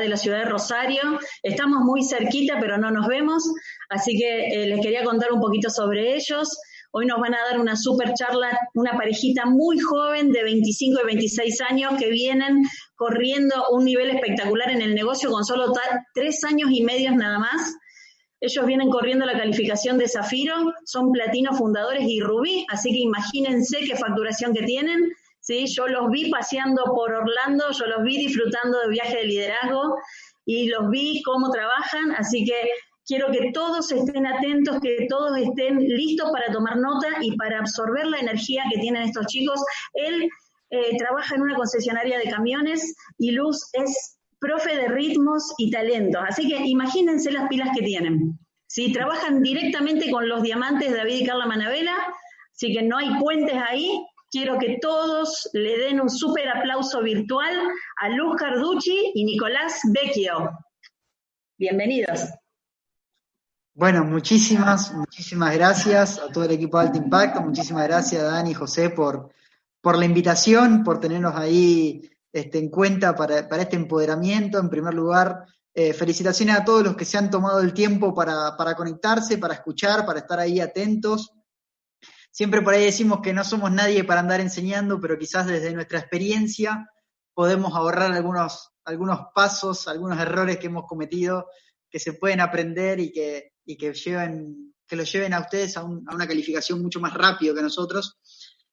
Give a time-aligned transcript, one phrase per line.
[0.00, 1.00] de la ciudad de Rosario.
[1.42, 3.44] Estamos muy cerquita, pero no nos vemos,
[3.88, 6.58] así que eh, les quería contar un poquito sobre ellos.
[6.92, 11.06] Hoy nos van a dar una super charla, una parejita muy joven de 25 y
[11.06, 12.64] 26 años que vienen
[12.96, 15.72] corriendo un nivel espectacular en el negocio con solo
[16.14, 17.76] tres años y medio nada más.
[18.40, 23.80] Ellos vienen corriendo la calificación de Zafiro, son platino fundadores y rubí, así que imagínense
[23.86, 25.12] qué facturación que tienen.
[25.40, 25.66] ¿Sí?
[25.66, 29.96] Yo los vi paseando por Orlando, yo los vi disfrutando de viaje de liderazgo
[30.46, 32.70] y los vi cómo trabajan, así que
[33.06, 38.06] quiero que todos estén atentos, que todos estén listos para tomar nota y para absorber
[38.06, 39.60] la energía que tienen estos chicos.
[39.94, 40.28] Él
[40.70, 46.22] eh, trabaja en una concesionaria de camiones y Luz es profe de ritmos y talentos.
[46.26, 48.38] Así que imagínense las pilas que tienen.
[48.66, 51.96] Si Trabajan directamente con los diamantes David y Carla Manavela,
[52.52, 54.00] así que no hay puentes ahí.
[54.30, 57.52] Quiero que todos le den un súper aplauso virtual
[57.96, 60.56] a Luz Carducci y Nicolás Vecchio.
[61.58, 62.28] Bienvenidos.
[63.74, 68.54] Bueno, muchísimas, muchísimas gracias a todo el equipo de Alto Impacto, muchísimas gracias Dani y
[68.54, 69.32] José por,
[69.80, 74.60] por la invitación, por tenernos ahí este, en cuenta para, este empoderamiento.
[74.60, 75.44] En primer lugar,
[75.74, 79.54] eh, felicitaciones a todos los que se han tomado el tiempo para, para conectarse, para
[79.54, 81.32] escuchar, para estar ahí atentos.
[82.30, 85.98] Siempre por ahí decimos que no somos nadie para andar enseñando, pero quizás desde nuestra
[85.98, 86.88] experiencia
[87.34, 91.46] podemos ahorrar algunos, algunos pasos, algunos errores que hemos cometido
[91.90, 95.84] que se pueden aprender y que, y que, lleven, que los lleven a ustedes a,
[95.84, 98.18] una calificación mucho más rápido que nosotros.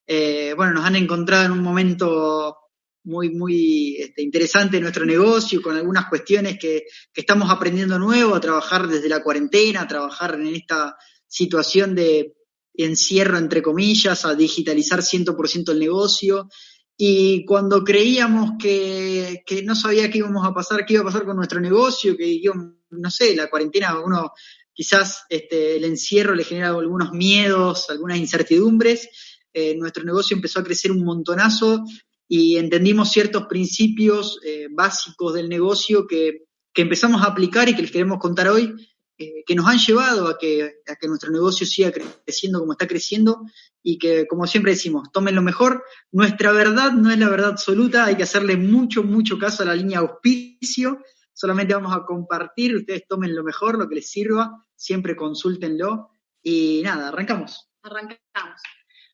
[0.06, 2.58] Eh, bueno, nos han encontrado en un momento
[3.06, 8.42] muy, muy este, interesante nuestro negocio, con algunas cuestiones que, que, estamos aprendiendo nuevo, a
[8.42, 12.37] trabajar desde la cuarentena, a trabajar en esta situación de
[12.86, 16.50] encierro, entre comillas, a digitalizar 100% el negocio.
[16.96, 21.26] Y cuando creíamos que, que, no sabía qué íbamos a pasar, qué iba a pasar
[21.26, 22.42] con nuestro negocio, que
[22.90, 24.32] no sé, la cuarentena, uno
[24.74, 29.10] quizás este, el encierro le genera algunos miedos, algunas incertidumbres,
[29.52, 31.84] eh, nuestro negocio empezó a crecer un montonazo
[32.28, 37.82] y entendimos ciertos principios eh, básicos del negocio que, que, empezamos a aplicar y que
[37.82, 38.72] les queremos contar hoy,
[39.20, 42.88] eh, que nos han llevado a que, a que nuestro negocio siga creciendo como está
[42.88, 43.42] creciendo
[43.82, 45.84] y que, como siempre decimos, tomen lo mejor.
[46.12, 49.76] Nuestra verdad no es la verdad absoluta, hay que hacerle mucho, mucho caso a la
[49.76, 51.00] línea auspicio.
[51.34, 56.10] Solamente vamos a compartir, ustedes tomen lo mejor, lo que les sirva, siempre consúltenlo.
[56.44, 57.70] Y nada, arrancamos.
[57.82, 58.62] Arrancamos.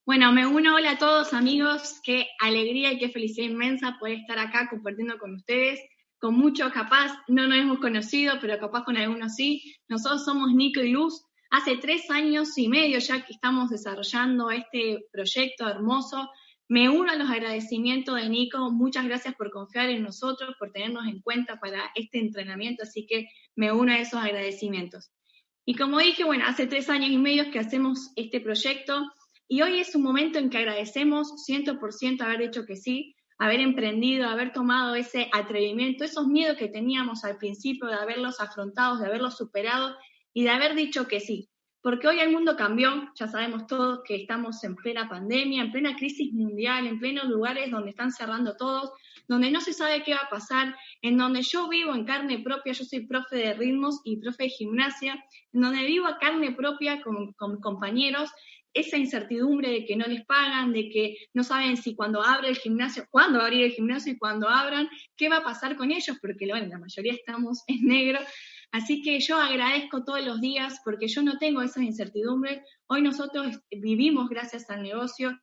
[0.05, 4.37] Bueno, me uno, hola a todos amigos, qué alegría y qué felicidad inmensa poder estar
[4.37, 5.79] acá compartiendo con ustedes,
[6.23, 9.61] con muchos capaz, no nos hemos conocido, pero capaz con algunos sí.
[9.89, 15.05] Nosotros somos Nico y Luz, hace tres años y medio ya que estamos desarrollando este
[15.11, 16.29] proyecto hermoso.
[16.69, 21.07] Me uno a los agradecimientos de Nico, muchas gracias por confiar en nosotros, por tenernos
[21.07, 25.11] en cuenta para este entrenamiento, así que me uno a esos agradecimientos.
[25.65, 29.11] Y como dije, bueno, hace tres años y medio que hacemos este proyecto,
[29.49, 34.27] y hoy es un momento en que agradecemos 100% haber dicho que sí, haber emprendido,
[34.27, 39.37] haber tomado ese atrevimiento, esos miedos que teníamos al principio, de haberlos afrontado, de haberlos
[39.37, 39.95] superado
[40.33, 41.49] y de haber dicho que sí.
[41.81, 45.97] Porque hoy el mundo cambió, ya sabemos todos que estamos en plena pandemia, en plena
[45.97, 48.93] crisis mundial, en plenos lugares donde están cerrando todos,
[49.27, 52.71] donde no se sabe qué va a pasar, en donde yo vivo en carne propia,
[52.71, 55.21] yo soy profe de ritmos y profe de gimnasia,
[55.51, 58.31] en donde vivo a carne propia con, con compañeros
[58.73, 62.57] esa incertidumbre de que no les pagan, de que no saben si cuando abre el
[62.57, 66.17] gimnasio, cuándo va abrir el gimnasio y cuando abran, qué va a pasar con ellos,
[66.21, 68.19] porque bueno, la mayoría estamos en negro.
[68.71, 72.61] Así que yo agradezco todos los días porque yo no tengo esas incertidumbres.
[72.87, 75.39] Hoy nosotros vivimos gracias al negocio,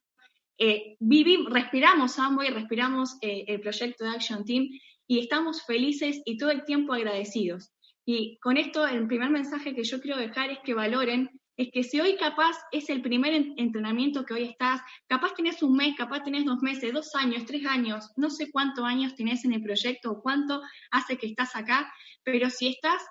[0.58, 4.68] eh, vivimos, respiramos y respiramos eh, el proyecto de Action Team
[5.06, 7.72] y estamos felices y todo el tiempo agradecidos.
[8.04, 11.82] Y con esto, el primer mensaje que yo quiero dejar es que valoren es que
[11.84, 16.24] si hoy capaz es el primer entrenamiento que hoy estás, capaz tenés un mes, capaz
[16.24, 20.10] tenés dos meses, dos años, tres años, no sé cuántos años tenés en el proyecto
[20.10, 21.92] o cuánto hace que estás acá,
[22.24, 23.02] pero si estás,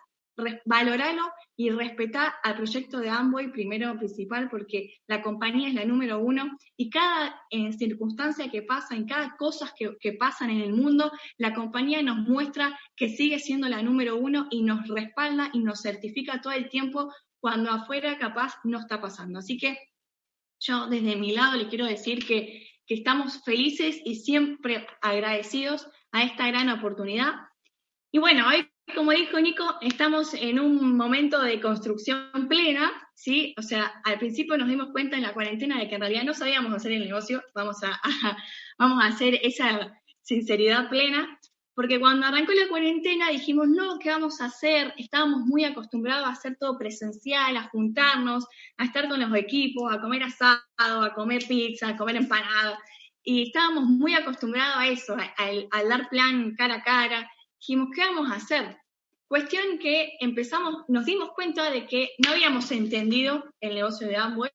[0.66, 6.20] valoralo y respetá al proyecto de Amway primero principal porque la compañía es la número
[6.20, 7.42] uno y cada
[7.78, 12.18] circunstancia que pasa, en cada cosa que, que pasan en el mundo, la compañía nos
[12.18, 16.70] muestra que sigue siendo la número uno y nos respalda y nos certifica todo el
[16.70, 19.40] tiempo cuando afuera capaz no está pasando.
[19.40, 19.78] Así que
[20.60, 26.48] yo desde mi lado le quiero decir que, estamos felices y siempre agradecidos a esta
[26.48, 27.34] gran oportunidad.
[28.12, 33.54] Y bueno, hoy, como dijo Nico, estamos en un momento de construcción plena, ¿sí?
[33.60, 36.34] O sea, al principio nos dimos cuenta en la cuarentena de que en realidad no
[36.34, 38.02] sabíamos hacer el negocio, vamos a,
[38.80, 41.40] vamos a hacer esa sinceridad plena,
[41.80, 44.94] porque cuando arrancó la cuarentena dijimos, no, ¿qué vamos a hacer?
[44.98, 48.46] Estábamos muy acostumbrados a hacer todo presencial, a juntarnos,
[48.76, 52.78] a estar con los equipos, a comer asado, a comer pizza, a comer empanada.
[53.24, 57.32] Y estábamos muy acostumbrados a eso, a, dar plan cara a cara.
[57.62, 58.78] Dijimos, ¿qué vamos a hacer?
[59.30, 64.52] Cuestión que empezamos, nos dimos cuenta de que no habíamos entendido el negocio de Amway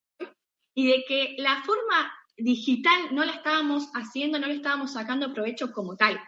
[0.74, 5.72] y de que la forma digital no la estábamos haciendo, no le estábamos sacando provecho
[5.72, 6.20] como tal.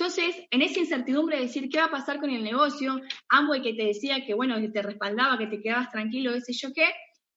[0.00, 3.74] Entonces, en esa incertidumbre de decir qué va a pasar con el negocio, Amway que
[3.74, 6.86] te decía que, bueno, te respaldaba, que te quedabas tranquilo, qué sé yo qué,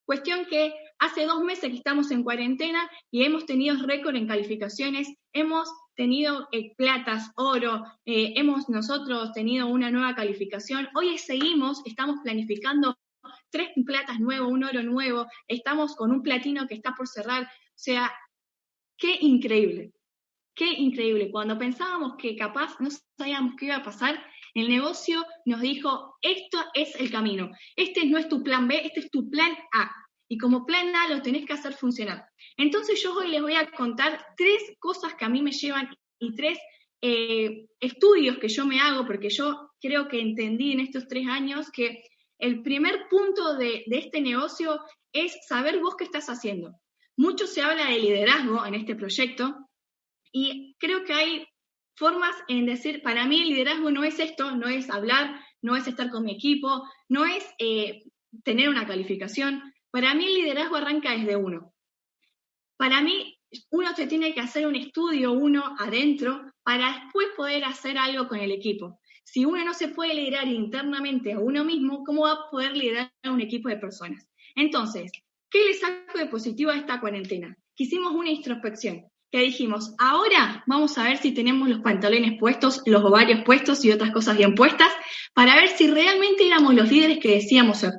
[0.06, 5.12] cuestión que hace dos meses que estamos en cuarentena y hemos tenido récord en calificaciones,
[5.34, 12.20] hemos tenido eh, platas, oro, eh, hemos nosotros tenido una nueva calificación, hoy seguimos, estamos
[12.24, 12.96] planificando
[13.50, 17.48] tres platas nuevos, un oro nuevo, estamos con un platino que está por cerrar, o
[17.74, 18.10] sea,
[18.96, 19.92] qué increíble,
[20.54, 21.30] qué increíble.
[21.30, 24.22] Cuando pensábamos que capaz no sabíamos qué iba a pasar,
[24.54, 29.00] el negocio nos dijo, esto es el camino, este no es tu plan B, este
[29.00, 29.90] es tu plan A.
[30.28, 32.24] Y como plan A lo tenés que hacer funcionar.
[32.56, 36.34] Entonces yo hoy les voy a contar tres cosas que a mí me llevan y
[36.34, 36.58] tres
[37.02, 41.70] eh, estudios que yo me hago, porque yo creo que entendí en estos tres años
[41.70, 42.04] que
[42.38, 44.80] el primer punto de, de este negocio
[45.12, 46.72] es saber vos qué estás haciendo.
[47.16, 49.68] Mucho se habla de liderazgo en este proyecto
[50.34, 51.46] y creo que hay
[51.96, 55.86] formas en decir, para mí el liderazgo no es esto, no es hablar, no es
[55.86, 58.02] estar con mi equipo, no es eh,
[58.42, 59.62] tener una calificación.
[59.92, 61.72] Para mí el liderazgo arranca desde uno.
[62.76, 63.38] Para mí
[63.70, 68.40] uno se tiene que hacer un estudio uno adentro para después poder hacer algo con
[68.40, 68.98] el equipo.
[69.22, 73.12] Si uno no se puede liderar internamente a uno mismo, ¿cómo va a poder liderar
[73.22, 74.28] a un equipo de personas?
[74.56, 75.12] Entonces,
[75.54, 77.56] ¿Qué le saco de positivo a esta cuarentena?
[77.76, 82.82] Que hicimos una introspección, que dijimos, ahora vamos a ver si tenemos los pantalones puestos,
[82.86, 84.92] los ovarios puestos y otras cosas bien puestas,
[85.34, 87.94] para ver si realmente éramos los líderes que decíamos ser.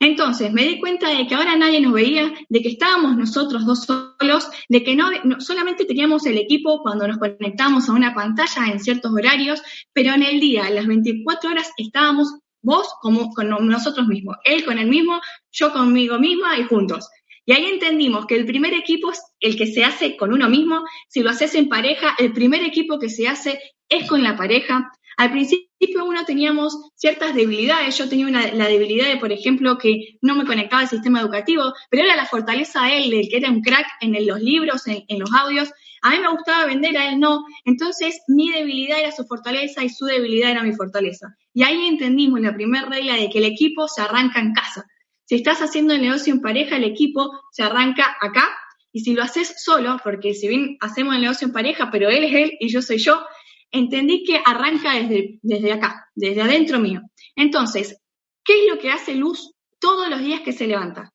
[0.00, 3.84] Entonces me di cuenta de que ahora nadie nos veía, de que estábamos nosotros dos
[3.84, 8.80] solos, de que no, solamente teníamos el equipo cuando nos conectamos a una pantalla en
[8.80, 9.62] ciertos horarios,
[9.92, 14.64] pero en el día, a las 24 horas, estábamos vos como con nosotros mismos, él
[14.64, 15.20] con él mismo,
[15.52, 17.08] yo conmigo misma y juntos.
[17.46, 20.84] Y ahí entendimos que el primer equipo es el que se hace con uno mismo,
[21.08, 24.90] si lo haces en pareja, el primer equipo que se hace es con la pareja.
[25.16, 30.34] Al principio uno teníamos ciertas debilidades, yo tenía la debilidad de, por ejemplo, que no
[30.34, 33.62] me conectaba al sistema educativo, pero era la fortaleza de él, el que era un
[33.62, 35.70] crack en los libros, en, en los audios,
[36.02, 37.44] a mí me gustaba vender, a él no.
[37.64, 41.34] Entonces, mi debilidad era su fortaleza y su debilidad era mi fortaleza.
[41.52, 44.86] Y ahí entendimos la primera regla de que el equipo se arranca en casa.
[45.26, 48.48] Si estás haciendo el negocio en pareja, el equipo se arranca acá.
[48.92, 52.24] Y si lo haces solo, porque si bien hacemos el negocio en pareja, pero él
[52.24, 53.26] es él y yo soy yo,
[53.70, 57.02] entendí que arranca desde, desde acá, desde adentro mío.
[57.34, 58.00] Entonces,
[58.44, 61.12] ¿qué es lo que hace Luz todos los días que se levanta?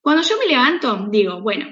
[0.00, 1.66] Cuando yo me levanto, digo, bueno,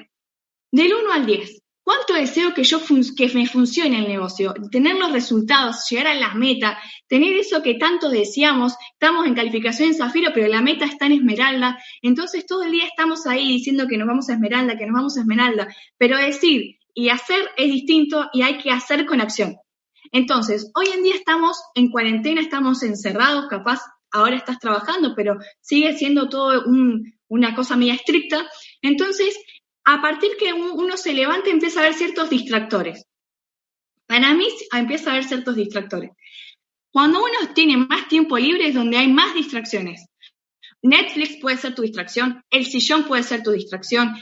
[0.73, 2.81] del 1 al 10, ¿Cuánto deseo que yo
[3.17, 4.53] que me funcione el negocio?
[4.73, 8.75] Tener los resultados, llegar a las metas, tener eso que tanto deseamos.
[8.95, 11.79] Estamos en calificación en Zafiro, pero la meta está en Esmeralda.
[12.03, 15.17] Entonces todo el día estamos ahí diciendo que nos vamos a Esmeralda, que nos vamos
[15.17, 15.69] a Esmeralda.
[15.97, 19.55] Pero decir y hacer es distinto y hay que hacer con acción.
[20.11, 23.81] Entonces, hoy en día estamos en cuarentena, estamos encerrados, capaz
[24.11, 26.65] ahora estás trabajando, pero sigue siendo todo
[27.29, 28.45] una cosa media estricta.
[28.83, 29.39] Entonces,
[29.87, 33.07] a partir que uno se levanta empieza a ver ciertos distractores.
[34.07, 36.11] Para mí empieza a haber ciertos distractores.
[36.91, 40.07] Cuando uno tiene más tiempo libre es donde hay más distracciones.
[40.83, 44.17] Netflix puede ser tu distracción, el sillón puede ser tu distracción,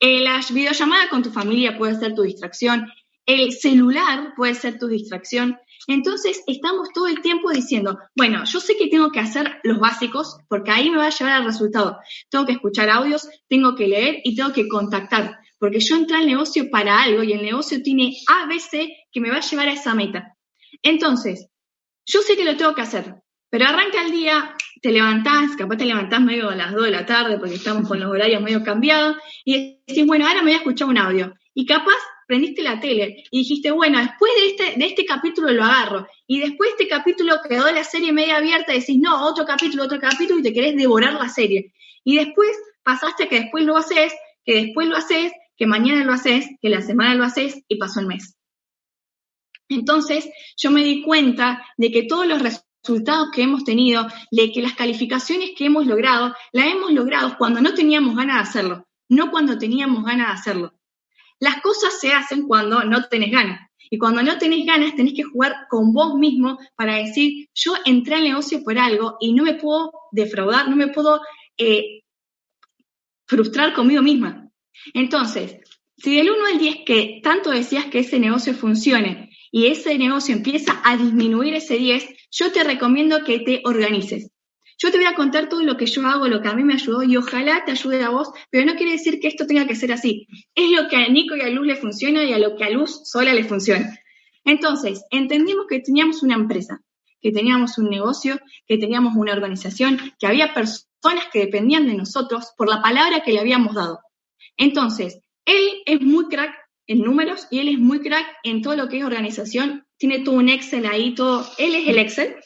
[0.00, 2.90] eh, la videollamada con tu familia puede ser tu distracción,
[3.26, 5.58] el celular puede ser tu distracción.
[5.86, 10.36] Entonces estamos todo el tiempo diciendo, bueno, yo sé que tengo que hacer los básicos
[10.48, 11.98] porque ahí me va a llevar al resultado.
[12.30, 16.26] Tengo que escuchar audios, tengo que leer y tengo que contactar, porque yo entré al
[16.26, 19.94] negocio para algo y el negocio tiene ABC que me va a llevar a esa
[19.94, 20.36] meta.
[20.82, 21.48] Entonces,
[22.06, 23.14] yo sé que lo tengo que hacer,
[23.50, 27.06] pero arranca el día, te levantás, capaz te levantás medio a las 2 de la
[27.06, 30.56] tarde porque estamos con los horarios medio cambiados y decís, bueno, ahora me voy a
[30.56, 31.34] escuchar un audio.
[31.54, 31.98] Y capaz
[32.32, 36.40] prendiste la tele y dijiste, bueno, después de este, de este capítulo lo agarro, y
[36.40, 40.00] después de este capítulo quedó la serie media abierta y decís, no, otro capítulo, otro
[40.00, 41.74] capítulo, y te querés devorar la serie.
[42.04, 42.50] Y después
[42.82, 44.14] pasaste que después lo haces,
[44.46, 48.00] que después lo haces, que mañana lo haces, que la semana lo haces, y pasó
[48.00, 48.34] el mes.
[49.68, 54.62] Entonces, yo me di cuenta de que todos los resultados que hemos tenido, de que
[54.62, 59.30] las calificaciones que hemos logrado, las hemos logrado cuando no teníamos ganas de hacerlo, no
[59.30, 60.81] cuando teníamos ganas de hacerlo.
[61.42, 63.68] Las cosas se hacen cuando no tenés ganas.
[63.90, 68.14] Y cuando no tenés ganas, tenés que jugar con vos mismo para decir, yo entré
[68.14, 71.20] al negocio por algo y no me puedo defraudar, no me puedo
[71.58, 72.04] eh,
[73.26, 74.52] frustrar conmigo misma.
[74.94, 75.56] Entonces,
[75.96, 80.36] si del 1 al 10 que tanto decías que ese negocio funcione y ese negocio
[80.36, 84.30] empieza a disminuir ese 10, yo te recomiendo que te organices.
[84.78, 86.74] Yo te voy a contar todo lo que yo hago, lo que a mí me
[86.74, 89.76] ayudó y ojalá te ayude a vos, pero no quiere decir que esto tenga que
[89.76, 90.26] ser así.
[90.54, 92.70] Es lo que a Nico y a Luz le funciona y a lo que a
[92.70, 93.98] Luz sola le funciona.
[94.44, 96.82] Entonces, entendimos que teníamos una empresa,
[97.20, 102.52] que teníamos un negocio, que teníamos una organización, que había personas que dependían de nosotros
[102.56, 104.00] por la palabra que le habíamos dado.
[104.56, 106.52] Entonces, él es muy crack
[106.86, 109.86] en números y él es muy crack en todo lo que es organización.
[109.96, 111.46] Tiene todo un Excel ahí, todo.
[111.58, 112.36] Él es el Excel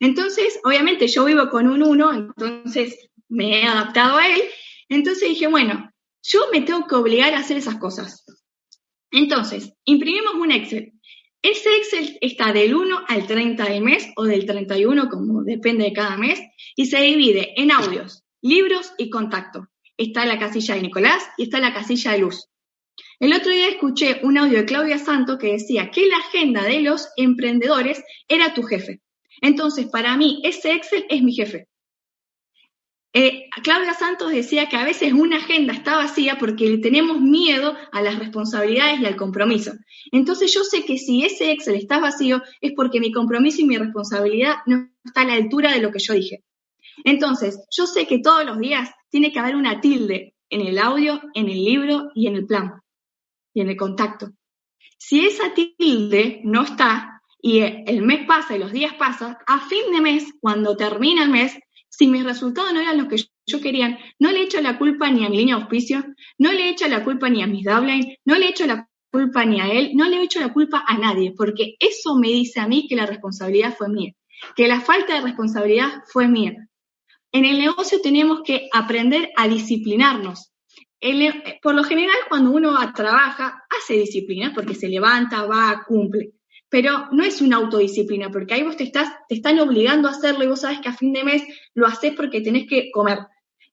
[0.00, 4.40] entonces, obviamente yo vivo con un uno, entonces me he adaptado a él.
[4.88, 5.90] Entonces dije, bueno,
[6.22, 8.24] yo me tengo que obligar a hacer esas cosas.
[9.12, 10.92] Entonces, imprimimos un Excel.
[11.42, 15.92] Ese Excel está del 1 al 30 del mes o del 31, como depende de
[15.92, 16.40] cada mes,
[16.76, 19.68] y se divide en audios, libros y contacto.
[19.96, 22.46] Está la casilla de Nicolás y está la casilla de Luz.
[23.18, 26.80] El otro día escuché un audio de Claudia Santo que decía que la agenda de
[26.80, 29.00] los emprendedores era tu jefe.
[29.40, 31.68] Entonces, para mí, ese Excel es mi jefe.
[33.12, 37.74] Eh, Claudia Santos decía que a veces una agenda está vacía porque le tenemos miedo
[37.90, 39.72] a las responsabilidades y al compromiso.
[40.12, 43.76] Entonces yo sé que si ese Excel está vacío es porque mi compromiso y mi
[43.76, 46.44] responsabilidad no está a la altura de lo que yo dije.
[47.02, 51.20] Entonces yo sé que todos los días tiene que haber una tilde en el audio,
[51.34, 52.80] en el libro y en el plan
[53.52, 54.30] y en el contacto.
[54.98, 59.92] Si esa tilde no está, y el mes pasa y los días pasan, a fin
[59.92, 63.16] de mes, cuando termina el mes, si mis resultados no eran los que
[63.46, 66.04] yo quería, no le echo la culpa ni a mi línea de auspicio,
[66.38, 69.60] no le echo la culpa ni a mis downline, no le echo la culpa ni
[69.60, 72.86] a él, no le echo la culpa a nadie, porque eso me dice a mí
[72.88, 74.12] que la responsabilidad fue mía,
[74.54, 76.54] que la falta de responsabilidad fue mía.
[77.32, 80.52] En el negocio tenemos que aprender a disciplinarnos.
[81.62, 86.34] por lo general, cuando uno trabaja, hace disciplina porque se levanta, va, cumple
[86.70, 90.44] pero no es una autodisciplina, porque ahí vos te, estás, te están obligando a hacerlo
[90.44, 91.42] y vos sabes que a fin de mes
[91.74, 93.18] lo haces porque tenés que comer.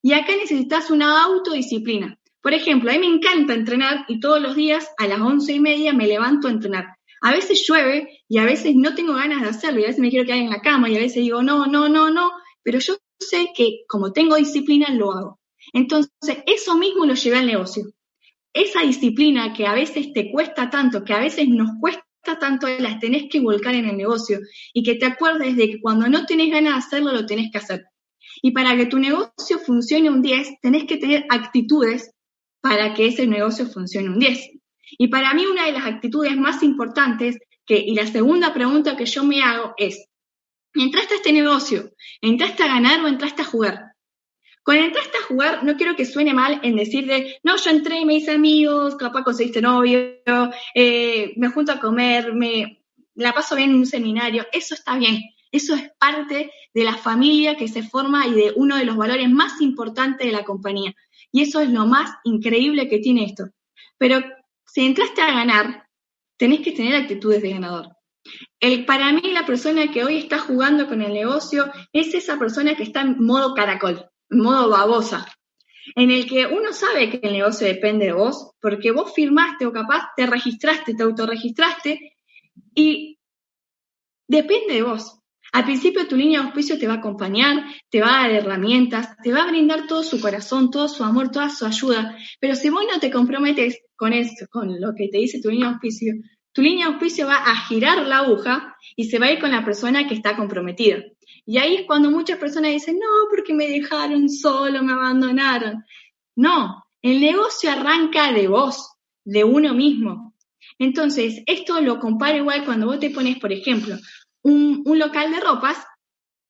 [0.02, 2.20] Y acá necesitas una autodisciplina.
[2.42, 5.60] Por ejemplo, a mí me encanta entrenar y todos los días a las once y
[5.60, 6.98] media me levanto a entrenar.
[7.22, 10.10] A veces llueve y a veces no tengo ganas de hacerlo y a veces me
[10.10, 12.32] quiero quedar en la cama y a veces digo, no, no, no, no,
[12.64, 15.40] pero yo sé que como tengo disciplina lo hago.
[15.74, 17.84] Entonces, eso mismo lo llevé al negocio.
[18.54, 23.00] Esa disciplina que a veces te cuesta tanto, que a veces nos cuesta tanto las
[23.00, 24.40] tenés que volcar en el negocio
[24.74, 27.58] y que te acuerdes de que cuando no tenés ganas de hacerlo, lo tenés que
[27.58, 27.86] hacer.
[28.42, 32.12] Y para que tu negocio funcione un 10, tenés que tener actitudes
[32.62, 34.50] para que ese negocio funcione un 10.
[34.98, 39.06] Y para mí una de las actitudes más importantes, que, y la segunda pregunta que
[39.06, 40.08] yo me hago es,
[40.74, 41.92] ¿entraste a este negocio?
[42.22, 43.87] ¿Entraste a ganar o entraste a jugar?
[44.68, 48.02] Cuando entraste a jugar, no quiero que suene mal en decir de, no, yo entré
[48.02, 50.18] y me hice amigos, capaz conseguiste novio,
[50.76, 52.84] eh, me junto a comer, me
[53.16, 54.46] la paso bien en un seminario.
[54.52, 55.22] Eso está bien.
[55.54, 59.30] Eso es parte de la familia que se forma y de uno de los valores
[59.30, 60.94] más importantes de la compañía.
[61.32, 63.46] Y eso es lo más increíble que tiene esto.
[63.98, 64.20] Pero
[64.66, 65.88] si entraste a ganar,
[66.36, 67.96] tenés que tener actitudes de ganador.
[68.60, 72.76] El, para mí, la persona que hoy está jugando con el negocio es esa persona
[72.76, 75.26] que está en modo caracol modo babosa,
[75.96, 79.72] en el que uno sabe que el negocio depende de vos, porque vos firmaste o
[79.72, 82.14] capaz te registraste, te autorregistraste
[82.76, 83.20] y
[84.28, 85.20] depende de vos.
[85.54, 89.16] Al principio tu línea de auspicio te va a acompañar, te va a dar herramientas,
[89.24, 92.70] te va a brindar todo su corazón, todo su amor, toda su ayuda, pero si
[92.70, 96.14] vos no te comprometes con eso, con lo que te dice tu línea de auspicio,
[96.52, 99.52] tu línea de auspicio va a girar la aguja y se va a ir con
[99.52, 100.98] la persona que está comprometida.
[101.46, 105.84] Y ahí es cuando muchas personas dicen, no, porque me dejaron solo, me abandonaron.
[106.36, 108.94] No, el negocio arranca de vos,
[109.24, 110.34] de uno mismo.
[110.80, 113.96] Entonces, esto lo comparo igual cuando vos te pones, por ejemplo,
[114.44, 115.78] un, un local de ropas,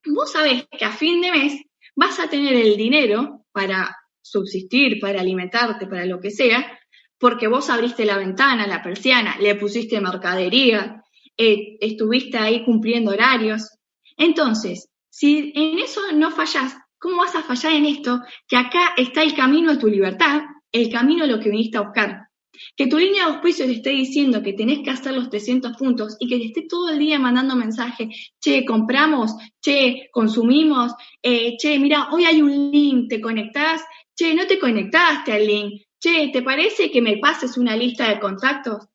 [0.05, 1.61] vos sabés que a fin de mes
[1.95, 6.77] vas a tener el dinero para subsistir, para alimentarte, para lo que sea,
[7.17, 11.03] porque vos abriste la ventana, la persiana, le pusiste mercadería,
[11.37, 13.76] eh, estuviste ahí cumpliendo horarios.
[14.17, 18.21] Entonces, si en eso no fallas, ¿cómo vas a fallar en esto?
[18.47, 21.81] Que acá está el camino a tu libertad, el camino a lo que viniste a
[21.81, 22.27] buscar.
[22.75, 26.17] Que tu línea de auspicio te esté diciendo que tenés que hacer los 300 puntos
[26.19, 31.77] y que te esté todo el día mandando mensajes, che, compramos, che, consumimos, eh, che,
[31.77, 33.83] mira, hoy hay un link, te conectás,
[34.15, 38.19] che, no te conectaste al link, che, ¿te parece que me pases una lista de
[38.19, 38.87] contactos?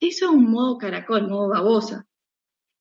[0.00, 2.06] Eso es un modo caracol, modo babosa.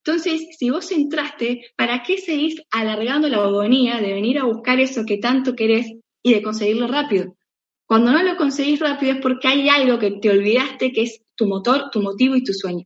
[0.05, 5.05] Entonces, si vos entraste, ¿para qué seguís alargando la agonía de venir a buscar eso
[5.05, 7.37] que tanto querés y de conseguirlo rápido?
[7.85, 11.47] Cuando no lo conseguís rápido es porque hay algo que te olvidaste que es tu
[11.47, 12.85] motor, tu motivo y tu sueño.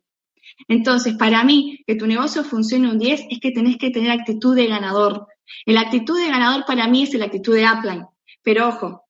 [0.68, 4.56] Entonces, para mí, que tu negocio funcione un 10 es que tenés que tener actitud
[4.56, 5.26] de ganador.
[5.66, 8.06] La actitud de ganador para mí es la actitud de upline.
[8.44, 9.06] Pero ojo,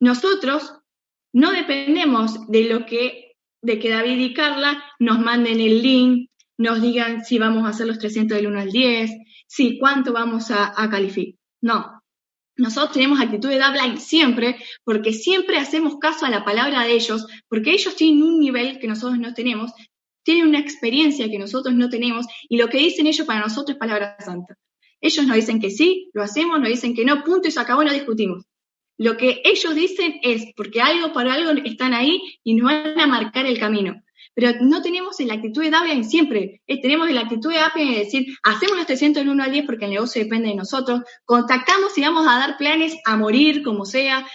[0.00, 0.74] nosotros
[1.32, 6.80] no dependemos de lo que, de que David y Carla nos manden el link, nos
[6.80, 9.10] digan si vamos a hacer los 300 del 1 al 10,
[9.46, 11.38] si cuánto vamos a, calificar.
[11.60, 12.02] No.
[12.56, 17.26] Nosotros tenemos actitud de upline siempre, porque siempre hacemos caso a la palabra de ellos,
[17.48, 19.72] porque ellos tienen un nivel que nosotros no tenemos,
[20.22, 23.78] tienen una experiencia que nosotros no tenemos, y lo que dicen ellos para nosotros es
[23.78, 24.56] palabra santa.
[25.00, 27.82] Ellos nos dicen que sí, lo hacemos, nos dicen que no, punto y se acabó,
[27.82, 28.44] no discutimos.
[28.98, 33.06] Lo que ellos dicen es, porque algo para algo están ahí y nos van a
[33.06, 34.02] marcar el camino
[34.34, 37.98] pero no tenemos la actitud de Davian siempre, eh, tenemos la actitud de Appian de
[38.00, 41.96] decir, hacemos los 300 en 1 al 10 porque el negocio depende de nosotros, contactamos
[41.96, 44.26] y vamos a dar planes a morir como sea,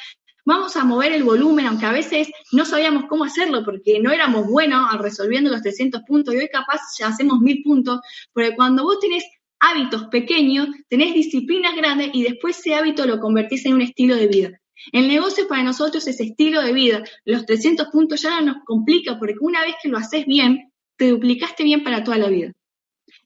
[0.46, 4.48] vamos a mover el volumen, aunque a veces no sabíamos cómo hacerlo porque no éramos
[4.48, 8.00] buenos al resolviendo los 300 puntos y hoy capaz ya hacemos 1000 puntos,
[8.32, 9.26] porque cuando vos tenés
[9.60, 14.28] hábitos pequeños, tenés disciplinas grandes y después ese hábito lo convertís en un estilo de
[14.28, 14.62] vida.
[14.92, 17.04] El negocio para nosotros es estilo de vida.
[17.26, 21.10] Los 300 puntos ya no nos complica porque una vez que lo haces bien, te
[21.10, 22.54] duplicaste bien para toda la vida.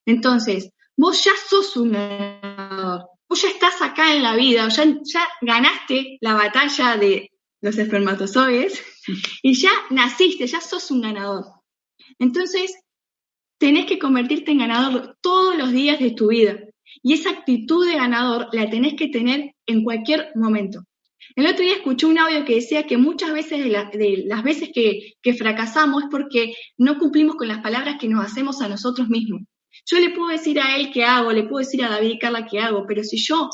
[0.06, 3.08] Entonces, vos ya sos un ganador.
[3.28, 7.32] Vos ya estás acá en la vida, ya, ya ganaste la batalla de
[7.62, 8.84] los espermatozoides
[9.42, 11.46] y ya naciste, ya sos un ganador.
[12.20, 12.76] Entonces,
[13.58, 16.60] tenés que convertirte en ganador todos los días de tu vida.
[17.04, 20.84] Y esa actitud de ganador la tenés que tener en cualquier momento.
[21.36, 25.14] El otro día escuché un audio que decía que muchas veces de, las veces que,
[25.22, 29.42] que, fracasamos es porque no cumplimos con las palabras que nos hacemos a nosotros mismos.
[29.86, 32.46] Yo le puedo decir a él qué hago, le puedo decir a David y Carla
[32.46, 33.50] qué hago, pero si yo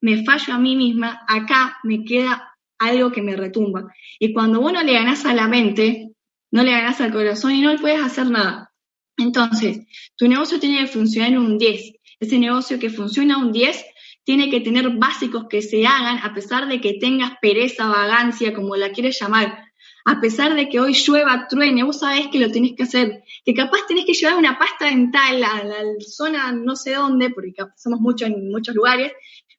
[0.00, 3.92] me fallo a mí misma, acá me queda algo que me retumba.
[4.18, 6.12] Y cuando vos no le ganás a la mente,
[6.50, 8.72] no le ganás al corazón y no le puedes hacer nada.
[9.16, 11.92] Entonces, tu negocio tiene que funcionar un 10.
[12.20, 13.84] Ese negocio que funciona un 10
[14.24, 18.76] tiene que tener básicos que se hagan a pesar de que tengas pereza, vagancia, como
[18.76, 19.72] la quieres llamar.
[20.04, 23.22] A pesar de que hoy llueva, truene, vos sabés que lo tenés que hacer.
[23.44, 27.54] Que capaz tenés que llevar una pasta dental a la zona no sé dónde, porque
[27.76, 29.12] somos muchos en muchos lugares,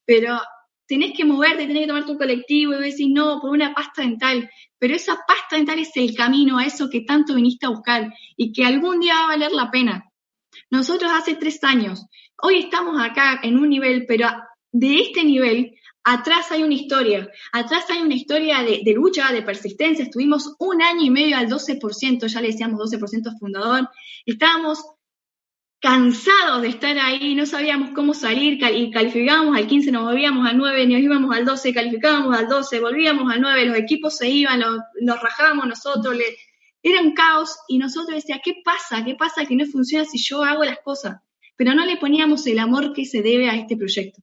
[0.06, 0.40] pero
[0.86, 4.50] tenés que moverte, tenés que tomar tu colectivo y decir, no, por una pasta dental.
[4.78, 8.52] Pero esa pasta dental es el camino a eso que tanto viniste a buscar y
[8.52, 10.10] que algún día va a valer la pena.
[10.70, 12.06] Nosotros hace tres años,
[12.42, 14.28] hoy estamos acá en un nivel, pero
[14.74, 20.04] de este nivel, atrás hay una historia, atrás hay una historia de, lucha, de persistencia.
[20.04, 23.90] Estuvimos un año y medio al 12%, ya le decíamos 12% fundador.
[24.26, 24.84] Estábamos
[25.80, 30.58] cansados de estar ahí, no sabíamos cómo salir y calificábamos al 15, nos volvíamos al
[30.58, 34.62] 9, nos íbamos al 12, calificábamos al 12, volvíamos al 9, los equipos se iban,
[35.02, 36.24] nos rajábamos nosotros, le,
[36.82, 39.04] era un caos y nosotros decíamos, ¿qué pasa?
[39.04, 41.18] ¿Qué pasa que no funciona si yo hago las cosas?
[41.58, 44.22] Pero no le poníamos el amor que se debe a este proyecto.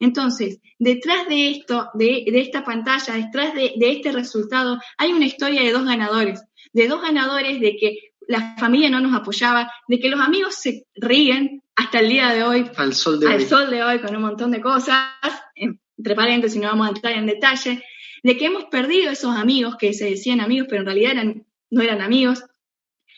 [0.00, 5.72] Entonces, detrás de esto, de, esta pantalla, detrás de, este resultado, hay una historia de
[5.72, 10.20] dos ganadores, de dos ganadores de que la familia no nos apoyaba, de que los
[10.20, 13.44] amigos se ríen hasta el día de hoy, al sol de, hoy.
[13.44, 15.10] sol de hoy, con un montón de cosas,
[15.54, 17.84] entre paréntesis, no vamos a entrar en detalle,
[18.22, 21.82] de que hemos perdido esos amigos que se decían amigos, pero en realidad eran, no
[21.82, 22.42] eran amigos.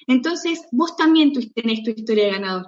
[0.08, 2.66] Entonces, vos también tenés tu historia de ganador.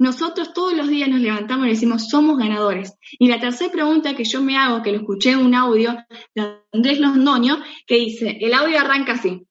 [0.00, 2.94] Nosotros todos los días nos levantamos y decimos, somos ganadores.
[3.18, 5.94] Y la tercera pregunta que yo me hago, que lo escuché en un audio
[6.34, 9.46] de Andrés Londoño, que dice, el audio arranca así,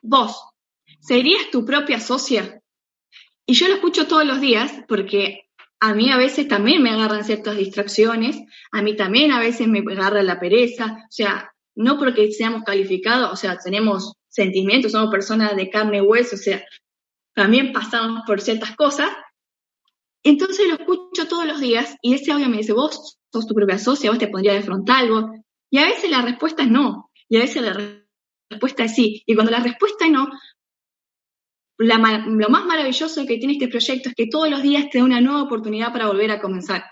[0.00, 0.44] vos,
[0.98, 2.62] ¿serías tu propia socia?
[3.44, 7.24] Y yo lo escucho todos los días porque a mí a veces también me agarran
[7.24, 12.32] ciertas distracciones, a mí también a veces me agarra la pereza, o sea, no porque
[12.32, 16.64] seamos calificados, o sea, tenemos sentimientos, somos personas de carne y hueso, o sea,
[17.34, 19.10] también pasamos por ciertas cosas,
[20.22, 23.78] entonces lo escucho todos los días y ese audio me dice, vos sos tu propia
[23.78, 25.24] socia, vos te pondrías de frontal, vos.
[25.70, 27.72] Y a veces la respuesta es no, y a veces la
[28.50, 29.22] respuesta es sí.
[29.26, 30.28] Y cuando la respuesta es no,
[31.78, 35.20] lo más maravilloso que tiene este proyecto es que todos los días te da una
[35.20, 36.84] nueva oportunidad para volver a comenzar.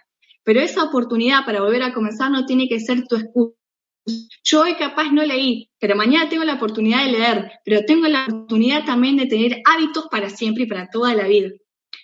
[0.42, 3.54] Pero esa oportunidad para volver a comenzar no tiene que ser tu excusa.
[4.42, 8.24] Yo hoy capaz no leí, pero mañana tengo la oportunidad de leer, pero tengo la
[8.24, 11.50] oportunidad también de tener hábitos para siempre y para toda la vida.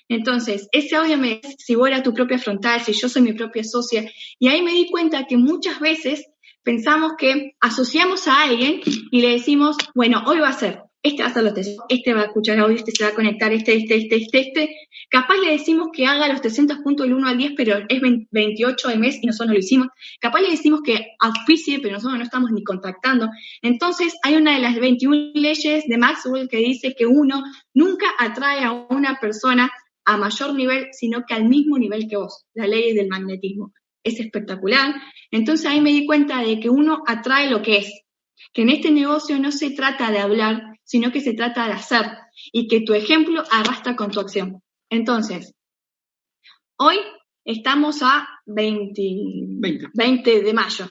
[0.08, 3.32] Entonces, ese audio me dice si vos eras tu propia frontal, si yo soy mi
[3.32, 4.10] propia socia.
[4.38, 6.24] Y ahí me di cuenta que muchas veces
[6.62, 10.82] pensamos que asociamos a alguien y le decimos, bueno, hoy va a ser.
[11.02, 13.14] este va a hacer los test, este va a escuchar audio, este se va a
[13.14, 14.76] conectar, este, este, este, este, este.
[15.08, 18.00] Capaz le decimos que haga los 300 puntos del 1 al 10, pero es
[18.32, 19.88] 28 de mes y nosotros no lo hicimos.
[20.20, 23.28] Capaz le decimos que auspicie, pero nosotros no estamos ni contactando.
[23.62, 28.64] Entonces, hay una de las 21 leyes de Maxwell que dice que uno nunca atrae
[28.64, 29.70] a una persona
[30.06, 33.72] a mayor nivel, sino que al mismo nivel que vos, la ley del magnetismo.
[34.02, 34.94] Es espectacular.
[35.32, 38.02] Entonces ahí me di cuenta de que uno atrae lo que es,
[38.52, 42.06] que en este negocio no se trata de hablar, sino que se trata de hacer
[42.52, 44.62] y que tu ejemplo arrastra con tu acción.
[44.88, 45.52] Entonces,
[46.78, 46.96] hoy
[47.44, 49.02] estamos a 20,
[49.92, 50.42] 20.
[50.42, 50.88] de mayo.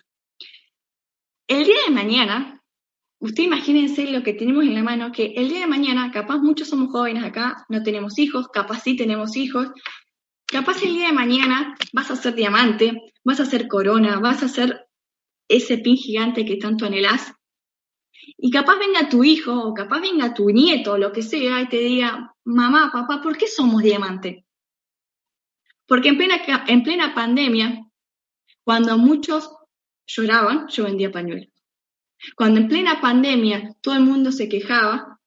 [1.48, 2.55] El día de mañana,
[3.26, 6.70] usted imagínense lo que tenemos en la mano, que el día de mañana, capaz muchos
[6.70, 9.70] somos jóvenes acá, no tenemos hijos, capaz sí tenemos hijos,
[10.46, 14.48] capaz el día de mañana vas a ser diamante, vas a ser corona, vas a
[14.48, 14.88] ser
[15.48, 17.34] ese pin gigante que tanto anhelás,
[18.38, 21.78] y capaz venga tu hijo o capaz venga tu nieto lo que sea y te
[21.78, 24.46] diga, mamá, papá, ¿por qué somos diamante?
[25.88, 26.36] Porque en plena,
[26.68, 27.88] en plena pandemia,
[28.64, 29.52] cuando muchos
[30.08, 31.55] lloraban, yo vendía pañuelos.
[32.36, 35.20] Cuando en plena pandemia todo el mundo se quejaba,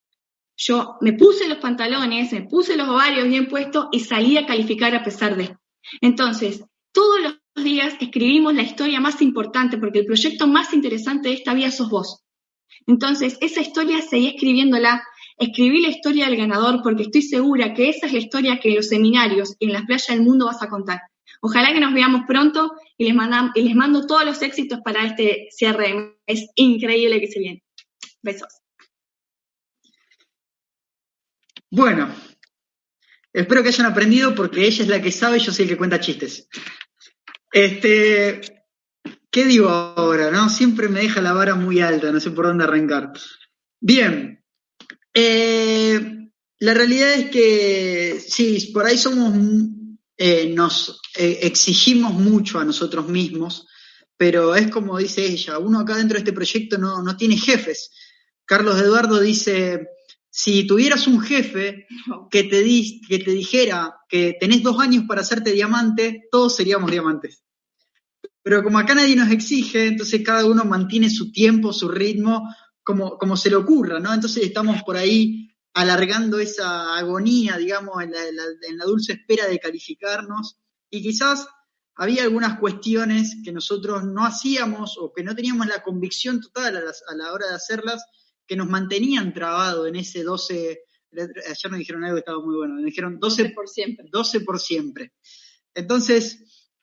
[0.56, 4.94] yo me puse los pantalones, me puse los ovarios bien puestos y salí a calificar
[4.94, 5.56] a pesar de.
[6.00, 11.34] Entonces, todos los días escribimos la historia más importante porque el proyecto más interesante de
[11.36, 12.24] esta vida sos vos.
[12.86, 15.02] Entonces, esa historia seguí escribiéndola,
[15.36, 18.76] escribí la historia del ganador porque estoy segura que esa es la historia que en
[18.76, 21.00] los seminarios y en las playas del mundo vas a contar.
[21.40, 23.14] Ojalá que nos veamos pronto y les,
[23.54, 26.17] y les mando todos los éxitos para este cierre.
[26.28, 27.64] Es increíble que se viene.
[28.22, 28.48] Besos.
[31.70, 32.14] Bueno,
[33.32, 35.78] espero que hayan aprendido porque ella es la que sabe y yo soy el que
[35.78, 36.48] cuenta chistes.
[37.50, 38.40] Este,
[39.30, 40.30] ¿Qué digo ahora?
[40.30, 40.50] No?
[40.50, 43.12] Siempre me deja la vara muy alta, no sé por dónde arrancar.
[43.80, 44.44] Bien.
[45.14, 49.34] Eh, la realidad es que sí, por ahí somos,
[50.18, 53.66] eh, nos eh, exigimos mucho a nosotros mismos,
[54.18, 57.90] pero es como dice ella, uno acá dentro de este proyecto no, no tiene jefes.
[58.44, 59.88] Carlos Eduardo dice,
[60.28, 61.86] si tuvieras un jefe
[62.30, 62.62] que te,
[63.08, 67.42] que te dijera que tenés dos años para hacerte diamante, todos seríamos diamantes.
[68.42, 73.18] Pero como acá nadie nos exige, entonces cada uno mantiene su tiempo, su ritmo, como,
[73.18, 74.12] como se le ocurra, ¿no?
[74.12, 80.58] Entonces estamos por ahí alargando esa agonía, digamos, en la, dulce espera de calificarnos.
[80.90, 81.46] Y quizás
[81.98, 87.14] había algunas cuestiones que nosotros no hacíamos o que no teníamos la convicción total a,
[87.14, 88.04] la hora de hacerlas,
[88.46, 90.80] que nos mantenían trabados en ese 12,
[91.12, 94.06] ayer me dijeron algo que estaba muy bueno, me dijeron 12, por siempre.
[94.10, 95.12] 12 por siempre.
[95.74, 96.38] Entonces,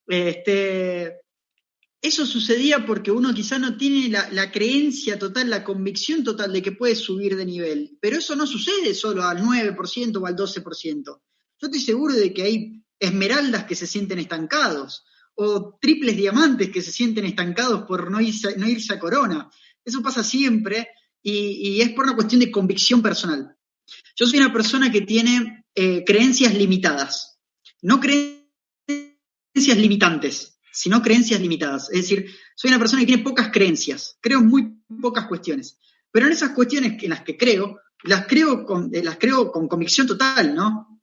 [0.05, 1.21] este,
[2.01, 6.73] eso sucedía porque uno quizá no tiene la, creencia total, la convicción total de que
[6.73, 7.97] puede subir de nivel.
[8.01, 11.03] Pero eso no sucede solo al 9% o al 12%.
[11.05, 11.21] Yo
[11.67, 15.03] estoy seguro de que hay esmeraldas que se sienten estancados
[15.35, 19.49] o triples diamantes que se sienten estancados por no irse, a corona.
[19.83, 20.87] Eso pasa siempre
[21.21, 23.55] y, es por una cuestión de convicción personal.
[24.15, 27.39] Yo soy una persona que tiene eh, creencias limitadas,
[27.81, 31.89] no creencias limitantes sino creencias limitadas.
[31.89, 35.79] Es decir, soy una persona que tiene pocas creencias, creo muy pocas cuestiones,
[36.11, 40.05] pero en esas cuestiones en las que creo, las creo eh, las creo con convicción
[40.05, 40.94] total, ¿no?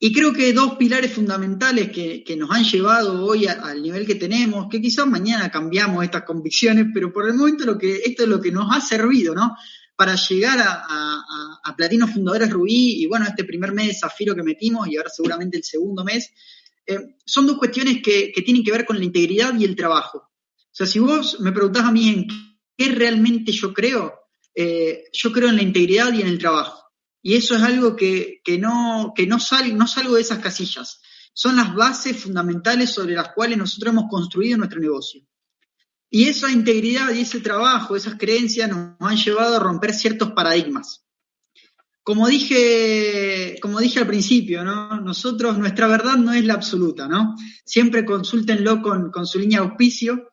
[0.00, 4.68] Y creo que dos pilares fundamentales que, nos han llevado hoy al nivel que tenemos,
[4.70, 8.40] que quizás mañana cambiamos estas convicciones, pero por el momento lo que, esto es lo
[8.40, 9.56] que nos ha servido, ¿no?
[9.96, 14.36] Para llegar a, a, a Platino Fundadores Rubí y bueno, este primer mes de Zafiro
[14.36, 16.30] que metimos y ahora seguramente el segundo mes,
[16.88, 20.18] eh, son dos cuestiones que, tienen que ver con la integridad y el trabajo.
[20.18, 22.26] O sea, si vos me preguntás a mí en
[22.76, 24.14] qué realmente yo creo,
[24.54, 26.82] eh, yo creo en la integridad y en el trabajo.
[27.22, 29.38] Y eso es algo que, no, que no,
[29.74, 31.00] no salgo de esas casillas.
[31.32, 35.22] Son las bases fundamentales sobre las cuales nosotros hemos construido nuestro negocio.
[36.10, 41.04] Y esa integridad y ese trabajo, esas creencias nos han llevado a romper ciertos paradigmas
[42.08, 44.98] como dije, como dije al principio, ¿no?
[44.98, 47.36] Nosotros, nuestra verdad no es la absoluta, ¿no?
[47.66, 50.32] Siempre consúltenlo con, su línea de auspicio,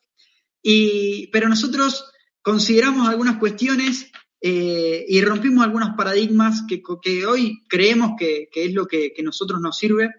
[0.63, 2.05] y, pero nosotros
[2.41, 4.09] consideramos algunas cuestiones
[4.47, 9.75] eh, y rompimos algunos paradigmas que, hoy creemos que, es lo que, que nosotros nos
[9.75, 10.11] sirve.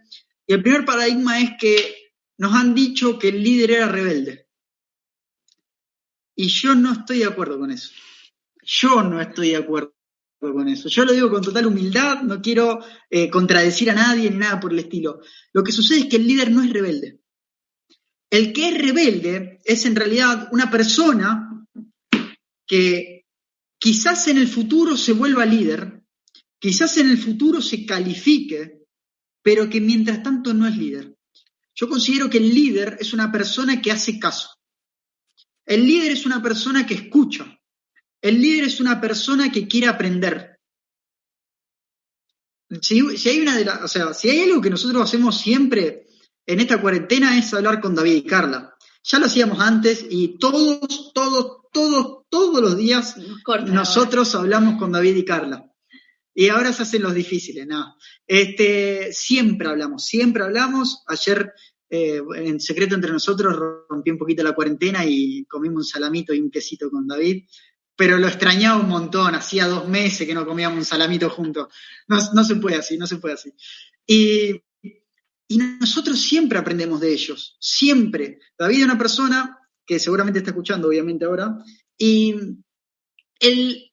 [0.44, 1.94] Y el primer paradigma es que
[2.36, 4.48] nos han dicho que el líder era rebelde.
[6.34, 7.92] Y yo no estoy de acuerdo con eso.
[8.64, 9.94] Yo no estoy de acuerdo
[10.40, 10.88] con eso.
[10.88, 14.72] Yo lo digo con total humildad, no quiero eh, contradecir a nadie ni nada por
[14.72, 15.20] el estilo.
[15.52, 17.20] Lo que sucede es que el líder no es rebelde.
[18.28, 21.64] El que es rebelde es en realidad una persona
[22.66, 23.15] que
[23.86, 26.02] quizás en el futuro se vuelva líder,
[26.58, 28.82] quizás en el futuro se califique,
[29.40, 31.16] pero que mientras tanto no es líder.
[31.72, 34.48] Yo considero que el líder es una persona que hace caso.
[35.64, 37.46] El líder es una persona que escucha.
[38.20, 40.58] El líder es una persona que quiere aprender.
[42.80, 46.08] Si, hay algo que nosotros hacemos siempre
[46.44, 48.75] en esta cuarentena es hablar con David y Carla.
[49.08, 53.16] Ya lo hacíamos antes y todos, todos, todos, todos los días
[53.68, 55.64] nosotros hablamos con David y Carla.
[56.34, 57.94] Y ahora se hacen los difíciles, nada.
[58.26, 61.04] Este, siempre hablamos, siempre hablamos.
[61.06, 61.52] Ayer,
[61.88, 63.56] eh, en secreto entre nosotros,
[63.88, 67.44] rompí un poquito la cuarentena y comimos un salamito y un quesito con David.
[67.94, 71.68] Pero lo extrañaba un montón, hacía dos meses que no comíamos un salamito juntos.
[72.08, 73.54] No, no se puede así, no se puede así.
[74.04, 74.60] Y,
[75.48, 78.40] y nosotros siempre aprendemos de ellos, siempre.
[78.58, 81.56] David es una persona que seguramente está escuchando, obviamente, ahora,
[81.96, 82.34] y
[83.38, 83.92] él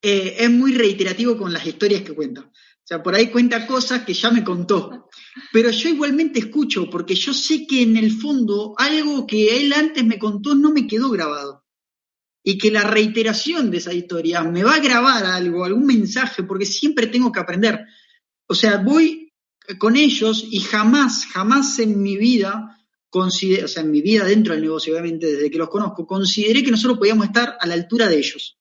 [0.00, 2.42] eh, es muy reiterativo con las historias que cuenta.
[2.42, 5.08] O sea, por ahí cuenta cosas que ya me contó.
[5.52, 10.04] Pero yo igualmente escucho, porque yo sé que en el fondo algo que él antes
[10.04, 11.64] me contó no me quedó grabado.
[12.44, 16.66] Y que la reiteración de esa historia me va a grabar algo, algún mensaje, porque
[16.66, 17.86] siempre tengo que aprender.
[18.48, 19.21] O sea, voy
[19.78, 22.78] con ellos y jamás, jamás en mi vida,
[23.10, 26.70] o sea, en mi vida dentro del negocio, obviamente, desde que los conozco, consideré que
[26.70, 28.58] nosotros podíamos estar a la altura de ellos.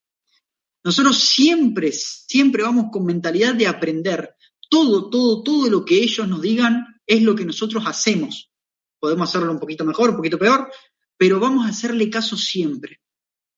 [0.84, 4.36] Nosotros siempre, siempre vamos con mentalidad de aprender.
[4.70, 8.52] Todo, todo, todo lo que ellos nos digan es lo que nosotros hacemos.
[9.00, 10.72] Podemos hacerlo un poquito mejor, un poquito peor,
[11.18, 13.00] pero vamos a hacerle caso siempre,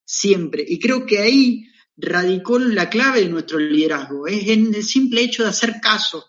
[0.04, 0.64] siempre.
[0.66, 5.44] Y creo que ahí radicó la clave de nuestro liderazgo, es en el simple hecho
[5.44, 6.26] de hacer caso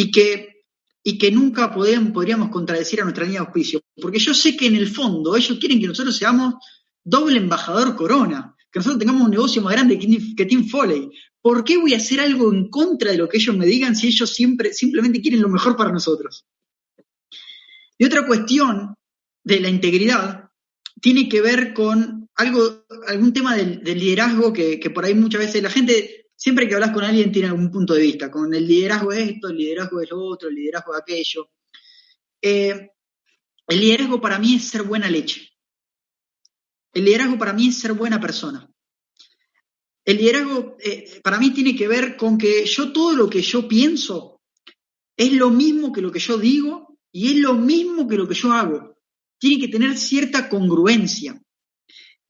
[0.00, 0.64] y que,
[1.02, 4.76] y que nunca podríamos contradecir a nuestra línea de auspicio, porque yo sé que en
[4.76, 6.54] el fondo ellos quieren que nosotros seamos
[7.04, 11.10] doble embajador corona que nosotros tengamos un negocio más grande que Team Foley.
[11.42, 14.08] ¿Por qué voy a hacer algo en contra de lo que ellos me digan si
[14.08, 16.46] ellos siempre, simplemente quieren lo mejor para nosotros?
[17.98, 18.94] Y otra cuestión
[19.42, 20.50] de la integridad
[21.00, 25.70] tiene que ver con algo, algún tema del, liderazgo que, por ahí muchas veces la
[25.70, 29.28] gente, siempre que hablas con alguien tiene algún punto de vista, con el liderazgo es
[29.28, 31.50] esto, el liderazgo es lo otro, el liderazgo es aquello.
[32.40, 32.92] Eh,
[33.66, 35.50] el liderazgo para mí es ser buena leche.
[36.94, 38.66] El liderazgo para mí es ser buena persona.
[40.02, 43.68] El liderazgo eh, para mí tiene que ver con que yo todo lo que yo
[43.68, 44.40] pienso
[45.18, 48.34] es lo mismo que lo que yo digo y es lo mismo que lo que
[48.34, 48.96] yo hago.
[49.38, 51.38] Tiene que tener cierta congruencia.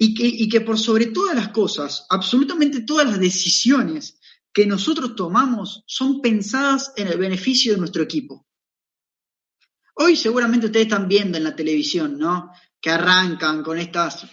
[0.03, 4.19] Y que, y que por sobre todas las cosas, absolutamente todas las decisiones
[4.53, 8.47] que nosotros tomamos son pensadas en el beneficio de nuestro equipo.
[9.97, 12.51] Hoy seguramente ustedes están viendo en la televisión, ¿no?
[12.81, 14.27] Que arrancan con estas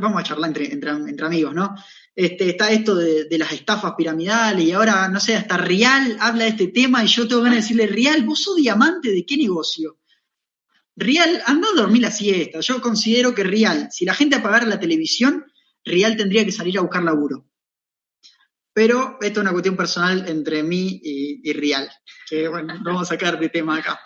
[0.00, 1.74] vamos a charlar entre, entre, amigos, ¿no?
[2.14, 6.50] Este, está esto de, las estafas piramidales y ahora, no sé, hasta Real habla de
[6.50, 9.98] este tema y yo tengo ganas de decirle, Real, vos sos diamante de qué negocio?
[10.96, 12.60] Real, anda a dormir la siesta.
[12.60, 15.44] Yo considero que Real, si la gente apagara la televisión,
[15.84, 17.48] Real tendría que salir a buscar laburo.
[18.72, 21.90] Pero esto es una cuestión personal entre mí y, y Real,
[22.28, 24.00] que bueno, vamos a sacar de tema acá.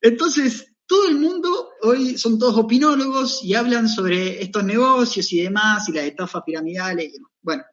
[0.00, 5.88] Entonces, todo el mundo hoy son todos opinólogos y hablan sobre estos negocios y demás
[5.88, 7.18] y las estafas piramidales.
[7.40, 7.64] Bueno,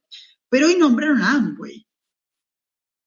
[0.50, 1.86] pero hoy nombraron a Amway.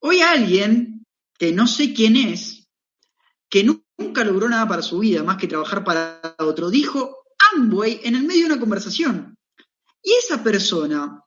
[0.00, 1.06] Hoy alguien
[1.38, 2.68] que no sé quién es,
[3.48, 3.83] que nunca
[4.22, 7.24] logró nada para su vida más que trabajar para otro, dijo
[7.54, 9.36] Amway en el medio de una conversación.
[10.02, 11.24] Y esa persona,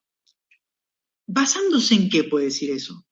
[1.26, 3.04] ¿basándose en qué puede decir eso?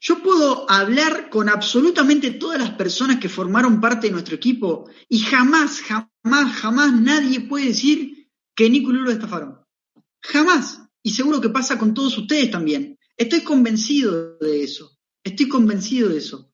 [0.00, 5.18] Yo puedo hablar con absolutamente todas las personas que formaron parte de nuestro equipo y
[5.18, 9.60] jamás, jamás, jamás nadie puede decir que Nico Lulo estafaron.
[10.20, 10.80] Jamás.
[11.02, 12.98] Y seguro que pasa con todos ustedes también.
[13.16, 14.98] Estoy convencido de eso.
[15.22, 16.52] Estoy convencido de eso.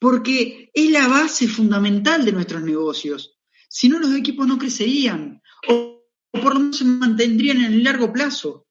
[0.00, 3.38] Porque es la base fundamental de nuestros negocios.
[3.68, 8.12] Si no, los equipos no crecerían o por lo menos se mantendrían en el largo
[8.12, 8.66] plazo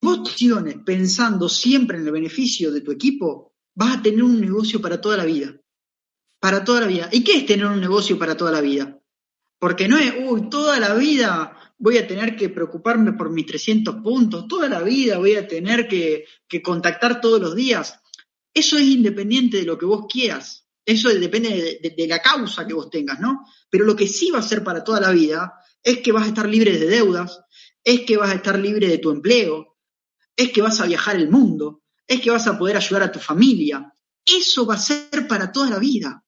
[0.00, 4.80] vos acciones pensando siempre en el beneficio de tu equipo, vas a tener un negocio
[4.80, 5.54] para toda la vida.
[6.40, 7.08] Para toda la vida.
[7.12, 9.00] ¿Y qué es tener un negocio para toda la vida?
[9.58, 13.96] Porque no es, uy, toda la vida voy a tener que preocuparme por mis 300
[13.96, 16.26] puntos, toda la vida voy a tener que,
[16.62, 18.00] contactar todos los días.
[18.58, 20.66] Eso es independiente de lo que vos quieras.
[20.84, 23.46] Eso depende de, la causa que vos tengas, ¿no?
[23.70, 26.28] Pero lo que sí va a ser para toda la vida es que vas a
[26.28, 27.38] estar libre de deudas,
[27.84, 29.76] es que vas a estar libre de tu empleo,
[30.34, 33.20] es que vas a viajar el mundo, es que vas a poder ayudar a tu
[33.20, 33.92] familia.
[34.26, 36.24] Eso va a ser para toda la vida.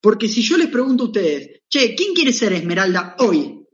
[0.00, 3.66] Porque si yo les pregunto a ustedes, che, ¿quién quiere ser Esmeralda hoy?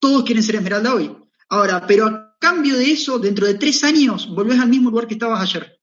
[0.00, 1.16] Todos quieren ser Esmeralda hoy.
[1.50, 5.14] Ahora, pero a cambio de eso, dentro de tres años, volvés al mismo lugar que
[5.14, 5.79] estabas ayer.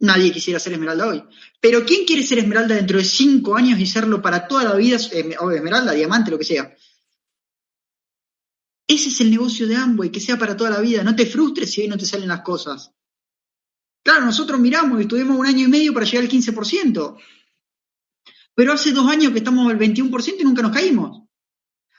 [0.00, 1.24] Nadie quisiera ser Esmeralda hoy.
[1.60, 4.96] Pero ¿quién quiere ser Esmeralda dentro de cinco años y serlo para toda la vida?
[5.40, 6.72] O Esmeralda, diamante, lo que sea.
[8.86, 11.02] Ese es el negocio de Amway, que sea para toda la vida.
[11.02, 12.92] No te frustres si hoy no te salen las cosas.
[14.02, 17.16] Claro, nosotros miramos y estuvimos un año y medio para llegar al 15%.
[18.54, 21.28] Pero hace dos años que estamos al 21% y nunca nos caímos.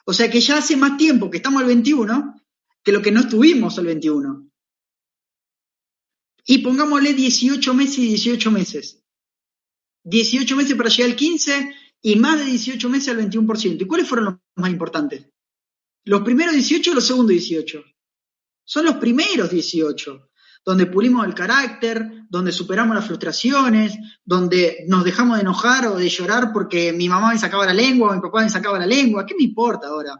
[0.05, 2.41] O sea que ya hace más tiempo que estamos al 21
[2.83, 4.48] que lo que no estuvimos al 21.
[6.51, 9.03] Y pongámosle 18 meses y 18 meses.
[10.03, 13.79] 18 meses para llegar al 15 y más de 18 meses al 21%.
[13.79, 15.27] ¿Y cuáles fueron los más importantes?
[16.05, 17.83] Los primeros 18 o los segundos 18.
[18.63, 20.31] Son los primeros 18,
[20.65, 26.09] donde pulimos el carácter, donde superamos las frustraciones, donde nos dejamos de enojar o de
[26.09, 29.23] llorar porque mi mamá me sacaba la lengua mi papá me sacaba la lengua.
[29.23, 30.15] ¿Qué me importa ahora?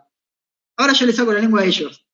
[0.78, 2.06] Ahora yo le saco la lengua a ellos.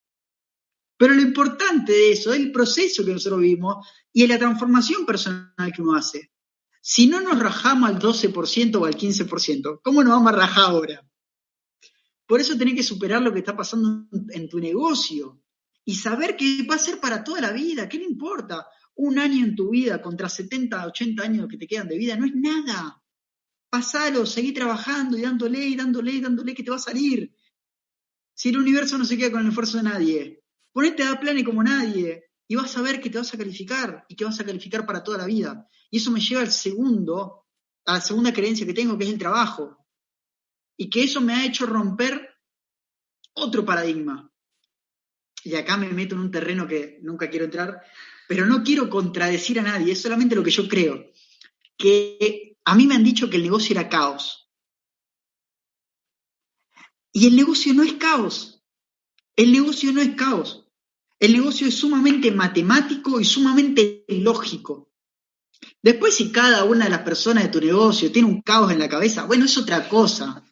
[0.97, 5.73] Pero lo importante de eso es el proceso que nosotros vivimos y la transformación personal
[5.73, 6.31] que uno hace.
[6.81, 11.10] Si no nos rajamos al 12% o al 15%, ¿cómo nos vamos a rajar ahora?
[12.27, 15.41] Por eso tenés que superar lo que está pasando en tu negocio
[15.84, 17.88] y saber que va a ser para toda la vida.
[17.89, 18.67] ¿Qué le importa?
[18.95, 22.25] Un año en tu vida contra 70, 80 años que te quedan de vida no
[22.25, 23.01] es nada.
[23.69, 27.36] Pasalo, seguí trabajando y dándole y dándole y dándole que te va a salir.
[28.34, 30.44] Si el universo no se queda con el esfuerzo de nadie,
[30.76, 34.06] ponete a dar planes como nadie y vas a ver que te vas a calificar
[34.10, 35.70] y que vas a calificar para toda la vida.
[35.90, 37.46] Y eso me lleva al segundo,
[37.86, 39.88] a la segunda creencia que tengo, que es el trabajo
[40.76, 42.30] y que eso me ha hecho romper
[43.36, 44.30] otro paradigma.
[45.46, 47.82] Y acá me meto en un terreno que nunca quiero entrar,
[48.28, 51.10] pero no quiero contradecir a nadie, es solamente lo que yo creo.
[51.78, 54.52] Que a mí me han dicho que el negocio era caos.
[57.14, 58.62] Y el negocio no es caos.
[59.38, 60.64] El negocio no es caos.
[61.19, 64.91] El negocio es sumamente matemático y sumamente lógico.
[65.82, 68.89] Después, si cada una de las personas de tu negocio tiene un caos en la
[68.89, 70.43] cabeza, bueno, es otra cosa.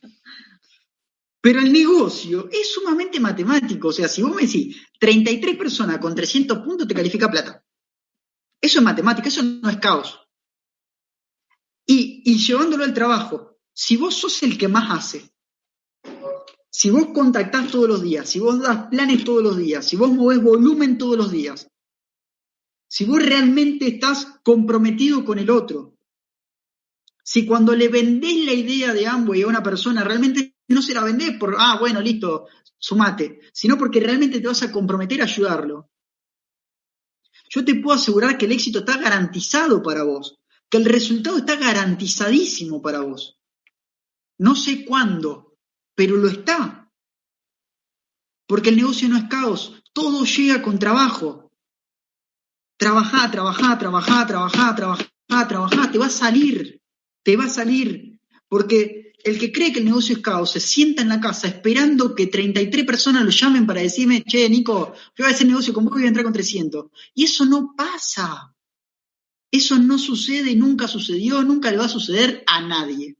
[1.41, 3.89] Pero el negocio es sumamente matemático.
[3.89, 7.65] O sea, si vos me decís 33 personas con 300 puntos, te califica plata.
[8.61, 10.17] Eso es matemática, eso no es caos.
[11.85, 15.32] Y, llevándolo al trabajo, si vos sos el que más hace,
[16.75, 20.11] si vos contactás todos los días, si vos das planes todos los días, si vos
[20.11, 21.67] movés volumen todos los días,
[22.87, 25.95] si vos realmente estás comprometido con el otro,
[27.23, 31.03] si cuando le vendés la idea de Amway a una persona realmente no se la
[31.03, 32.47] vendés por, ah, bueno, listo,
[32.79, 35.91] sumate, sino porque realmente te vas a comprometer a ayudarlo.
[37.51, 41.55] Yo te puedo asegurar que el éxito está garantizado para vos, que el resultado está
[41.55, 43.39] garantizadísimo para vos.
[44.39, 45.52] No sé cuándo,
[45.95, 46.91] pero lo está.
[48.47, 51.51] Porque el negocio no es caos, todo llega con trabajo.
[52.77, 56.81] Trabajá, trabajá, trabajá, trabajá, trabajá, trabajá, te va a salir,
[57.23, 58.19] te va a salir.
[58.47, 62.13] Porque el que cree que el negocio es caos se sienta en la casa esperando
[62.13, 65.85] que 33 personas lo llamen para decirme, che, Nico, yo voy a hacer negocio con
[65.85, 66.87] vos y voy a entrar con 300.
[67.15, 68.53] Y eso no pasa.
[69.49, 73.15] Eso no sucede, nunca sucedió, nunca le va a suceder a nadie.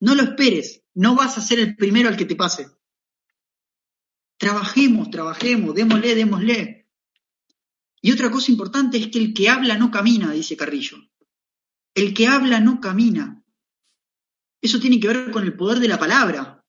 [0.00, 2.68] No lo esperes, no vas a ser el primero al que te pase.
[4.36, 6.88] Trabajemos, trabajemos, démosle, démosle.
[8.00, 10.98] Y otra cosa importante es que el que habla no camina, dice Carrillo.
[11.94, 13.44] El que habla no camina.
[14.60, 16.64] Eso tiene que ver con el poder de la palabra.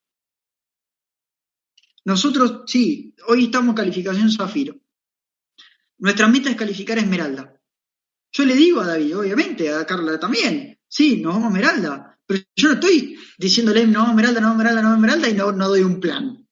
[2.05, 4.75] Nosotros, sí, hoy estamos calificación Zafiro.
[5.99, 7.61] Nuestra meta es calificar Esmeralda.
[8.31, 12.08] Yo le digo a David, obviamente, a Carla también, sí, nos vamos a Esmeralda.
[12.29, 15.81] Pero yo no estoy diciéndole, no Esmeralda, no Esmeralda, no Esmeralda y no, no doy
[15.81, 16.47] un plan.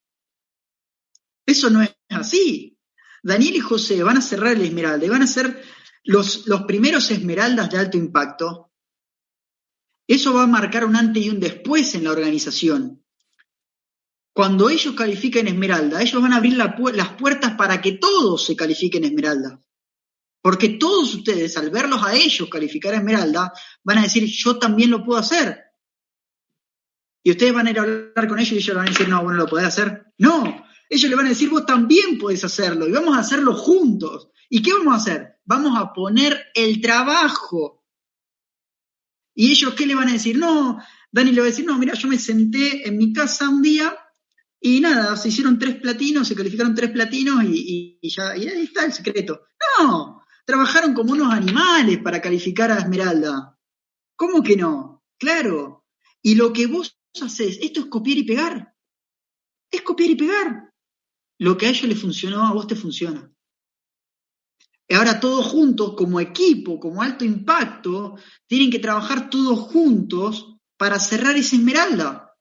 [1.46, 2.76] Eso no es así.
[3.22, 5.62] Daniel y José van a cerrar el Esmeralda y van a ser
[6.02, 8.68] los, los primeros Esmeraldas de alto impacto
[10.08, 13.04] eso va a marcar un antes y un después en la organización.
[14.34, 19.04] Cuando ellos califiquen Esmeralda, ellos van a abrir las puertas para que todos se califiquen
[19.04, 19.60] Esmeralda.
[20.40, 23.52] Porque todos ustedes, al verlos a ellos calificar Esmeralda,
[23.82, 25.67] van a decir, yo también lo puedo hacer.
[27.28, 29.22] Y ustedes van a ir a hablar con ellos y ellos van a decir, no,
[29.22, 30.14] bueno, lo podés hacer.
[30.16, 34.30] No, ellos le van a decir, vos también podés hacerlo y vamos a hacerlo juntos.
[34.48, 35.34] ¿Y qué vamos a hacer?
[35.44, 37.84] Vamos a poner el trabajo
[39.34, 40.38] y ellos, ¿qué le van a decir?
[40.38, 40.78] No,
[41.12, 43.94] Dani le va a decir, no, mira, yo me senté en mi casa un día
[44.58, 48.94] y nada, se hicieron tres platinos, se calificaron tres platinos y, ya, ahí está el
[48.94, 49.42] secreto.
[49.78, 53.54] No, trabajaron como unos animales para calificar a Esmeralda.
[54.16, 55.04] ¿Cómo que no?
[55.18, 55.84] Claro.
[56.22, 58.74] Y lo que vos haces, esto es copiar y pegar.
[59.70, 60.72] Es copiar y pegar.
[61.38, 63.30] Lo que a ellos les funcionó, a vos te funciona.
[64.88, 68.16] Y ahora todos juntos, como equipo, como alto impacto,
[68.46, 72.34] tienen que trabajar todos juntos para cerrar esa esmeralda.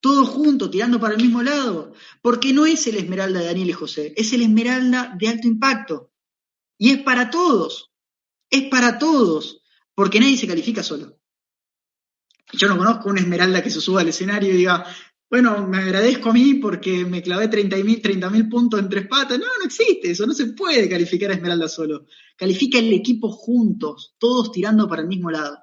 [0.00, 1.92] Todos juntos, tirando para el mismo lado.
[2.22, 6.12] Porque no es el esmeralda de Daniel y José, es el esmeralda de alto impacto.
[6.78, 7.90] Y es para todos.
[8.48, 9.60] Es para todos.
[9.94, 11.17] Porque nadie se califica solo.
[12.52, 14.84] Yo no conozco una esmeralda que se suba al escenario y diga,
[15.30, 19.38] bueno, me agradezco a mí porque me clavé 30.000 mil puntos en tres patas.
[19.38, 22.06] No, no existe eso, no se puede calificar a Esmeralda solo.
[22.36, 25.58] Califica el equipo juntos, todos tirando para el mismo lado.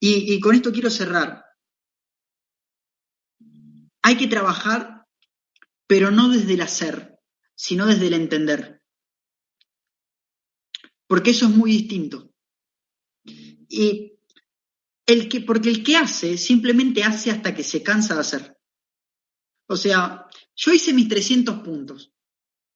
[0.00, 1.44] Y, y con esto quiero cerrar.
[4.02, 5.06] Hay que trabajar,
[5.86, 7.20] pero no desde el hacer,
[7.54, 8.82] sino desde el entender.
[11.06, 12.32] Porque eso es muy distinto.
[13.68, 14.09] Y
[15.10, 18.56] el que, porque el que hace simplemente hace hasta que se cansa de hacer.
[19.68, 22.12] O sea, yo hice mis 300 puntos.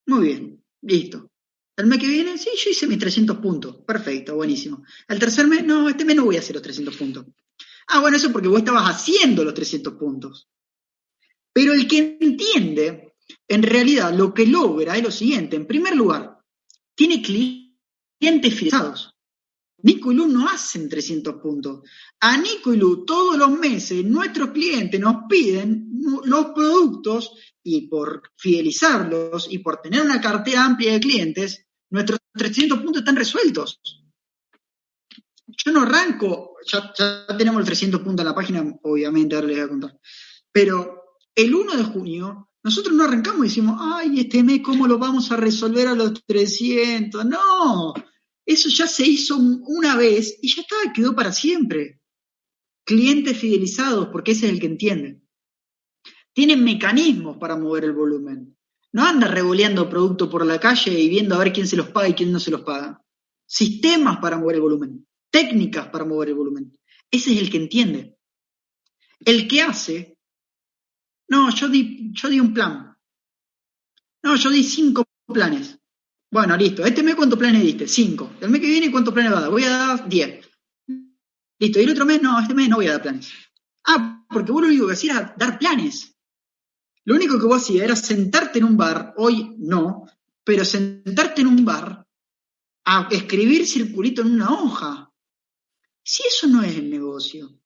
[0.07, 1.30] Muy bien, listo.
[1.76, 3.76] El mes que viene, sí, yo hice mis 300 puntos.
[3.87, 4.85] Perfecto, buenísimo.
[5.07, 7.26] El tercer mes, no, este mes no voy a hacer los 300 puntos.
[7.87, 10.49] Ah, bueno, eso porque vos estabas haciendo los 300 puntos.
[11.53, 13.14] Pero el que entiende,
[13.47, 15.55] en realidad lo que logra es lo siguiente.
[15.55, 16.39] En primer lugar,
[16.97, 19.13] tiene clientes fidelizados.
[19.85, 21.82] Nico y Lu no hacen 300 puntos.
[22.20, 25.91] A Nico y Lu todos los meses nuestros clientes nos piden
[26.24, 27.32] los productos
[27.62, 33.16] y por fidelizarlos y por tener una cartera amplia de clientes, nuestros 300 puntos están
[33.16, 33.80] resueltos.
[35.47, 36.93] Yo no arranco, ya,
[37.37, 40.01] tenemos el 300 puntos en la página, obviamente, ahora les voy a contar.
[40.51, 44.99] Pero el 1 de junio, nosotros no arrancamos y decimos, ay, este mes, ¿cómo lo
[44.99, 47.26] vamos a resolver a los 300?
[47.26, 47.93] No,
[48.47, 52.01] eso ya se hizo una vez y ya está, quedó para siempre.
[52.84, 55.20] Clientes fidelizados, porque ese es el que entiende.
[56.32, 58.57] Tienen mecanismos para mover el volumen.
[58.92, 62.09] No anda revoleando producto por la calle y viendo a ver quién se los paga
[62.09, 63.03] y quién no se los paga.
[63.47, 65.07] Sistemas para mover el volumen.
[65.30, 66.78] Técnicas para mover el volumen.
[67.11, 68.18] Ese es el que entiende.
[69.20, 70.18] El que hace,
[71.28, 72.97] no, yo di, yo di un plan.
[74.22, 75.78] No, yo di cinco planes.
[76.35, 76.85] Bueno, listo.
[76.85, 77.87] Este mes, ¿cuántos planes diste?
[77.87, 78.32] Cinco.
[78.41, 79.51] El mes que viene, ¿cuántos planes va a dar?
[79.51, 80.45] Voy a dar diez.
[81.61, 81.78] Listo.
[81.78, 82.20] ¿Y el otro mes?
[82.20, 83.32] No, este mes no voy a dar planes.
[83.85, 86.12] Ah, porque vos lo único que hacías era dar planes.
[87.05, 90.07] Lo único que vos hacías era sentarte en un bar, hoy no,
[90.43, 92.05] pero sentarte en un bar
[92.85, 95.12] a escribir circulito en una hoja.
[96.03, 97.61] Si eso no es el negocio.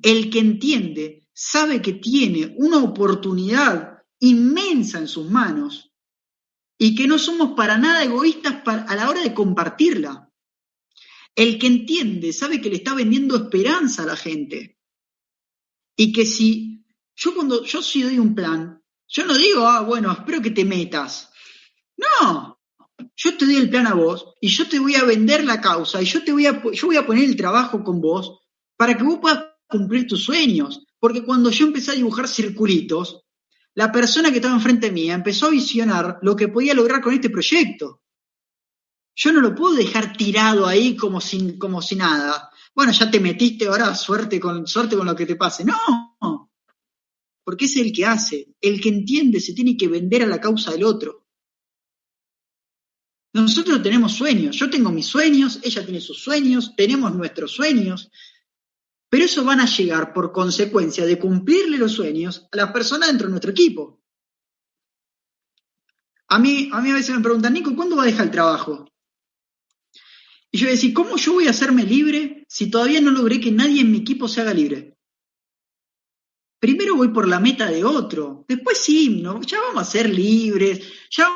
[0.00, 5.93] El que entiende sabe que tiene una oportunidad inmensa en sus manos
[6.78, 10.30] y que no somos para nada egoístas a la hora de compartirla.
[11.34, 14.78] El que entiende sabe que le está vendiendo esperanza a la gente.
[15.96, 16.84] Y que si
[17.16, 20.64] yo cuando yo sí doy un plan, yo no digo, ah, bueno, espero que te
[20.64, 21.30] metas.
[21.96, 22.60] No,
[23.16, 26.02] yo te doy el plan a vos y yo te voy a vender la causa
[26.02, 28.40] y yo te voy a, yo voy a poner el trabajo con vos
[28.76, 30.84] para que vos puedas cumplir tus sueños.
[30.98, 33.23] Porque cuando yo empecé a dibujar circulitos,
[33.74, 37.30] la persona que estaba enfrente mía empezó a visionar lo que podía lograr con este
[37.30, 38.02] proyecto.
[39.16, 42.50] Yo no lo puedo dejar tirado ahí como sin, como si nada.
[42.74, 45.64] Bueno, ya te metiste, ahora suerte con, suerte con lo que te pase.
[45.64, 46.50] No,
[47.44, 50.72] porque es el que hace, el que entiende, se tiene que vender a la causa
[50.72, 51.26] del otro.
[53.34, 58.10] Nosotros tenemos sueños, yo tengo mis sueños, ella tiene sus sueños, tenemos nuestros sueños,
[59.14, 63.28] pero eso van a llegar por consecuencia de cumplirle los sueños a las personas dentro
[63.28, 64.02] de nuestro equipo.
[66.26, 68.88] A mí, a mí a veces me preguntan, Nico, ¿cuándo va a dejar el trabajo?
[70.50, 73.40] Y yo voy a decir, ¿cómo yo voy a hacerme libre si todavía no logré
[73.40, 74.98] que nadie en mi equipo se haga libre?
[76.58, 79.40] Primero voy por la meta de otro, después sí, ¿no?
[79.42, 81.28] ya vamos a ser libres, ya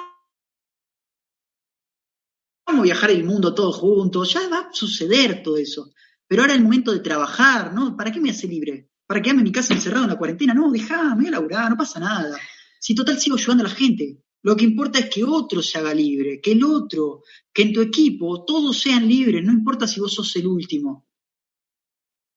[2.67, 5.93] vamos a viajar el mundo todos juntos, ya va a suceder todo eso.
[6.29, 7.97] Pero ahora es el momento de trabajar, ¿no?
[7.97, 8.91] ¿Para qué me hace libre?
[9.07, 10.53] ¿Para quedarme en mi casa encerrado en la cuarentena?
[10.53, 12.39] No, dejá, me voy a laburar, no pasa nada.
[12.79, 14.23] Si total sigo ayudando a la gente.
[14.43, 17.23] Lo que importa es que otro se haga libre, que el otro,
[17.53, 21.09] que en tu equipo todos sean libres, no importa si vos sos el último.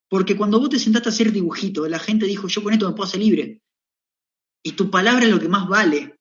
[0.10, 2.96] Porque cuando vos te sentaste a hacer dibujito, la gente dijo, yo con esto me
[2.96, 3.62] puedo hacer libre.
[4.64, 6.20] Y tu palabra es lo que más vale.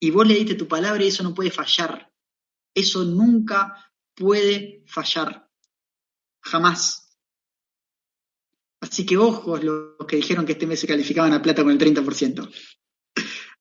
[0.00, 2.12] Y vos le diste tu palabra y eso no puede fallar.
[2.74, 5.45] Eso nunca puede fallar.
[6.50, 7.08] Jamás.
[8.80, 11.78] Así que ojos los que dijeron que este mes se calificaban a plata con el
[11.78, 12.48] 30%.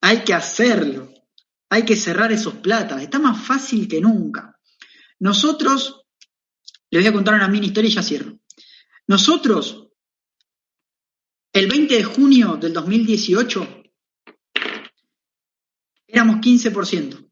[0.02, 1.12] Hay que hacerlo.
[1.70, 3.02] Hay que cerrar esos platas.
[3.02, 4.60] Está más fácil que nunca.
[5.20, 6.06] Nosotros,
[6.92, 8.40] les voy a contar una mini historia y ya cierro.
[9.08, 9.82] Nosotros
[11.54, 13.84] El 20 de junio del 2018
[16.08, 17.32] éramos 15%.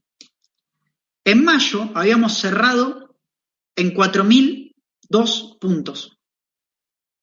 [1.26, 3.20] En mayo habíamos cerrado
[3.76, 3.94] en
[5.14, 6.18] 4.002 puntos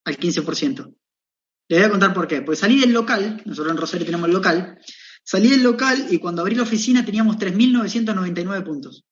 [0.05, 0.95] al 15%.
[1.67, 2.41] Le voy a contar por qué.
[2.41, 4.79] Pues salí del local, nosotros en Rosario tenemos el local,
[5.23, 9.05] salí del local y cuando abrí la oficina teníamos 3.999 puntos.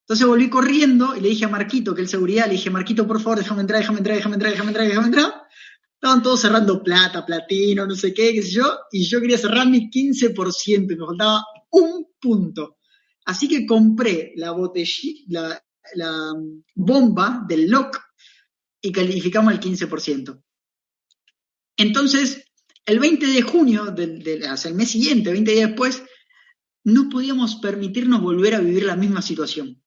[0.00, 3.20] Entonces volví corriendo y le dije a Marquito, que es seguridad, le dije, Marquito, por
[3.20, 5.42] favor, déjame entrar, déjame entrar, déjame entrar, déjame entrar, déjame entrar.
[5.94, 9.68] Estaban todos cerrando plata, platino, no sé qué, qué sé yo, y yo quería cerrar
[9.68, 12.78] mi 15% y me faltaba un punto.
[13.26, 16.32] Así que compré la botella, la,
[16.74, 18.07] bomba del lock
[18.80, 20.42] y calificamos el 15%.
[21.76, 22.44] Entonces,
[22.84, 23.94] el 20 de junio,
[24.48, 26.02] hacia el mes siguiente, 20 días después,
[26.84, 29.82] no podíamos permitirnos volver a vivir la misma situación.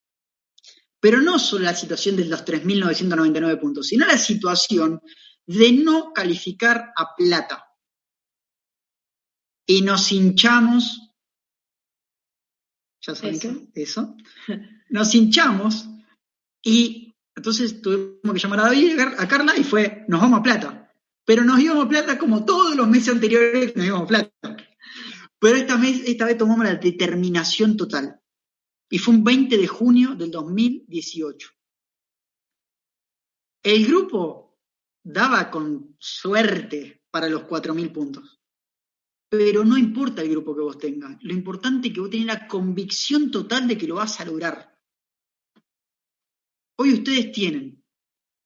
[1.00, 5.00] Pero no solo la situación de los 3.999 puntos, sino la situación
[5.46, 7.64] de no calificar a plata.
[9.66, 11.12] Y nos hinchamos
[13.04, 13.82] ¿Ya saben qué?
[13.82, 14.16] Eso.
[14.88, 15.88] Nos hinchamos
[16.62, 20.94] y entonces tuvimos que llamar a David, a Carla y fue, nos vamos a plata.
[21.24, 24.56] Pero nos íbamos a plata como todos los meses anteriores nos íbamos a plata.
[25.38, 28.20] Pero esta vez, esta vez tomamos la determinación total.
[28.90, 31.48] Y fue un 20 de junio del 2018.
[33.62, 34.58] El grupo
[35.02, 38.40] daba con suerte para los 4.000 puntos.
[39.28, 42.46] Pero no importa el grupo que vos tengas, lo importante es que vos tenés la
[42.46, 44.71] convicción total de que lo vas a lograr.
[46.76, 47.82] Hoy ustedes tienen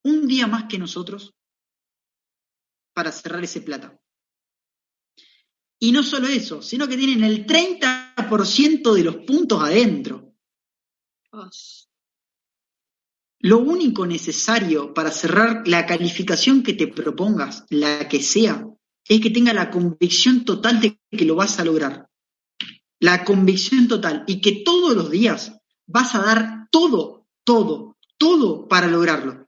[0.03, 1.33] un día más que nosotros
[2.93, 3.99] para cerrar ese plata.
[5.79, 10.33] Y no solo eso, sino que tienen el 30% de los puntos adentro.
[13.39, 18.67] Lo único necesario para cerrar la calificación que te propongas, la que sea,
[19.07, 22.09] es que tenga la convicción total de que lo vas a lograr.
[22.99, 25.53] La convicción total y que todos los días
[25.85, 29.47] vas a dar todo, todo, todo para lograrlo.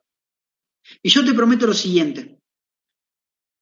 [1.04, 2.40] Y yo te prometo lo siguiente.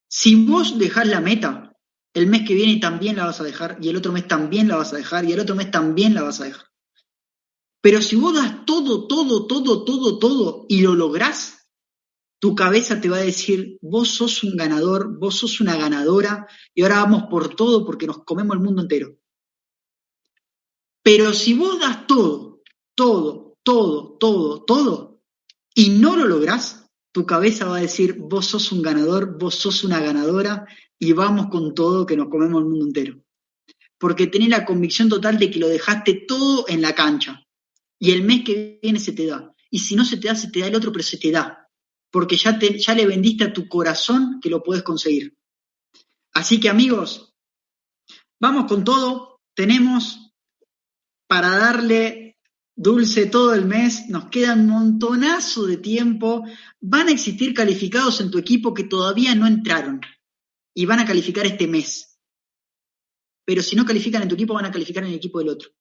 [0.10, 1.74] Si vos dejás la meta,
[2.14, 4.78] el mes que viene también la vas a dejar, y el otro mes también la
[4.78, 6.68] vas a dejar, y el otro mes también la vas a dejar.
[7.82, 11.58] Pero si vos das todo, todo, todo, todo, todo, y lo lográs,
[12.39, 16.84] tu cabeza te va a decir, vos sos un ganador, vos sos una ganadora y
[16.84, 19.18] ahora vamos por todo porque nos comemos el mundo entero.
[21.01, 22.62] Pero si vos das todo,
[22.95, 25.22] todo, todo, todo, todo
[25.76, 29.84] y no lo lográs, tu cabeza va a decir, vos sos un ganador, vos sos
[29.84, 30.65] una ganadora
[30.97, 33.22] y vamos con todo que nos comemos el mundo entero.
[33.97, 37.43] Porque tenés la convicción total de que lo dejaste todo en la cancha
[37.99, 39.53] y el mes que viene se te da.
[39.70, 41.70] Y si no se te da, se te da el otro, pero se te da
[42.09, 45.36] porque ya, te, ya le vendiste a tu corazón que lo puedes conseguir.
[46.32, 47.36] Así que amigos,
[48.39, 49.41] vamos con todo.
[49.53, 50.32] Tenemos
[51.28, 52.26] para darle
[52.78, 56.45] dulce todo el mes, nos queda un montonazo de tiempo.
[56.80, 59.99] Van a existir calificados en tu equipo que todavía no entraron
[60.73, 62.17] y van a calificar este mes.
[63.43, 65.71] Pero si no califican en tu equipo, van a calificar en el equipo del otro.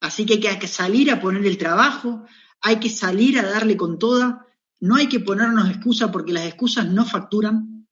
[0.00, 2.24] Así que hay que salir a poner el trabajo,
[2.62, 4.44] hay que salir a darle con toda
[4.84, 7.88] no hay que ponernos excusas porque las excusas no facturan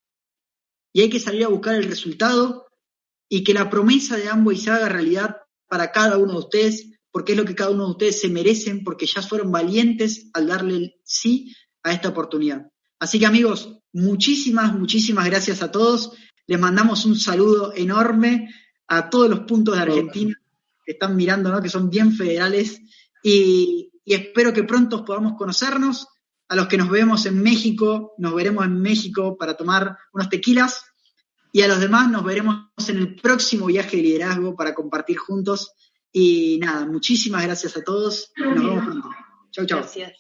[0.93, 2.67] y hay que salir a buscar el resultado
[3.31, 7.33] y que la promesa de ambos se haga realidad para cada uno de ustedes, porque
[7.33, 10.77] es lo que cada uno de ustedes se merecen, porque ya fueron valientes al darle
[10.77, 12.67] el sí a esta oportunidad.
[12.99, 16.13] Así que amigos, muchísimas, muchísimas gracias a todos.
[16.47, 18.49] Les mandamos un saludo enorme
[18.89, 20.35] a todos los puntos de Argentina
[20.85, 21.63] que están mirando, ¿no?
[21.63, 22.81] que son bien federales,
[23.23, 26.09] y, y espero que pronto podamos conocernos
[26.49, 30.85] a los que nos vemos en México, nos veremos en México para tomar unos tequilas.
[31.51, 35.73] Y a los demás nos veremos en el próximo viaje de liderazgo para compartir juntos.
[36.13, 38.33] Y nada, muchísimas gracias a todos.
[38.37, 39.11] Nos vemos pronto.
[39.51, 39.79] Chau, chau.
[39.79, 40.13] Gracias.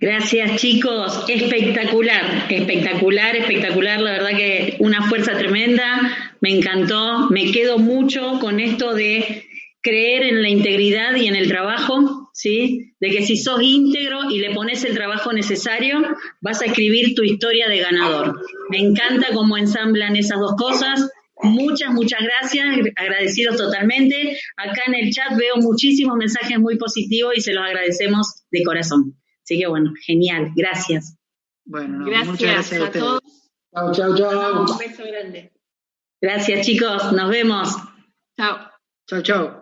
[0.00, 7.76] Gracias chicos, espectacular, espectacular, espectacular, la verdad que una fuerza tremenda, me encantó, me quedo
[7.76, 9.44] mucho con esto de
[9.82, 12.94] creer en la integridad y en el trabajo, ¿sí?
[12.98, 16.00] De que si sos íntegro y le pones el trabajo necesario,
[16.40, 18.40] vas a escribir tu historia de ganador.
[18.70, 21.10] Me encanta cómo ensamblan esas dos cosas.
[21.42, 22.66] Muchas, muchas gracias,
[22.96, 24.38] agradecidos totalmente.
[24.56, 29.16] Acá en el chat veo muchísimos mensajes muy positivos y se los agradecemos de corazón.
[29.42, 31.16] Así que bueno, genial, gracias.
[31.64, 33.20] Bueno, gracias, muchas gracias a, todos.
[33.74, 34.60] Chao, chao, chao.
[34.62, 35.52] Un beso grande.
[36.20, 37.74] Gracias chicos, nos vemos.
[38.36, 38.70] Chao.
[39.06, 39.59] Chao, chao.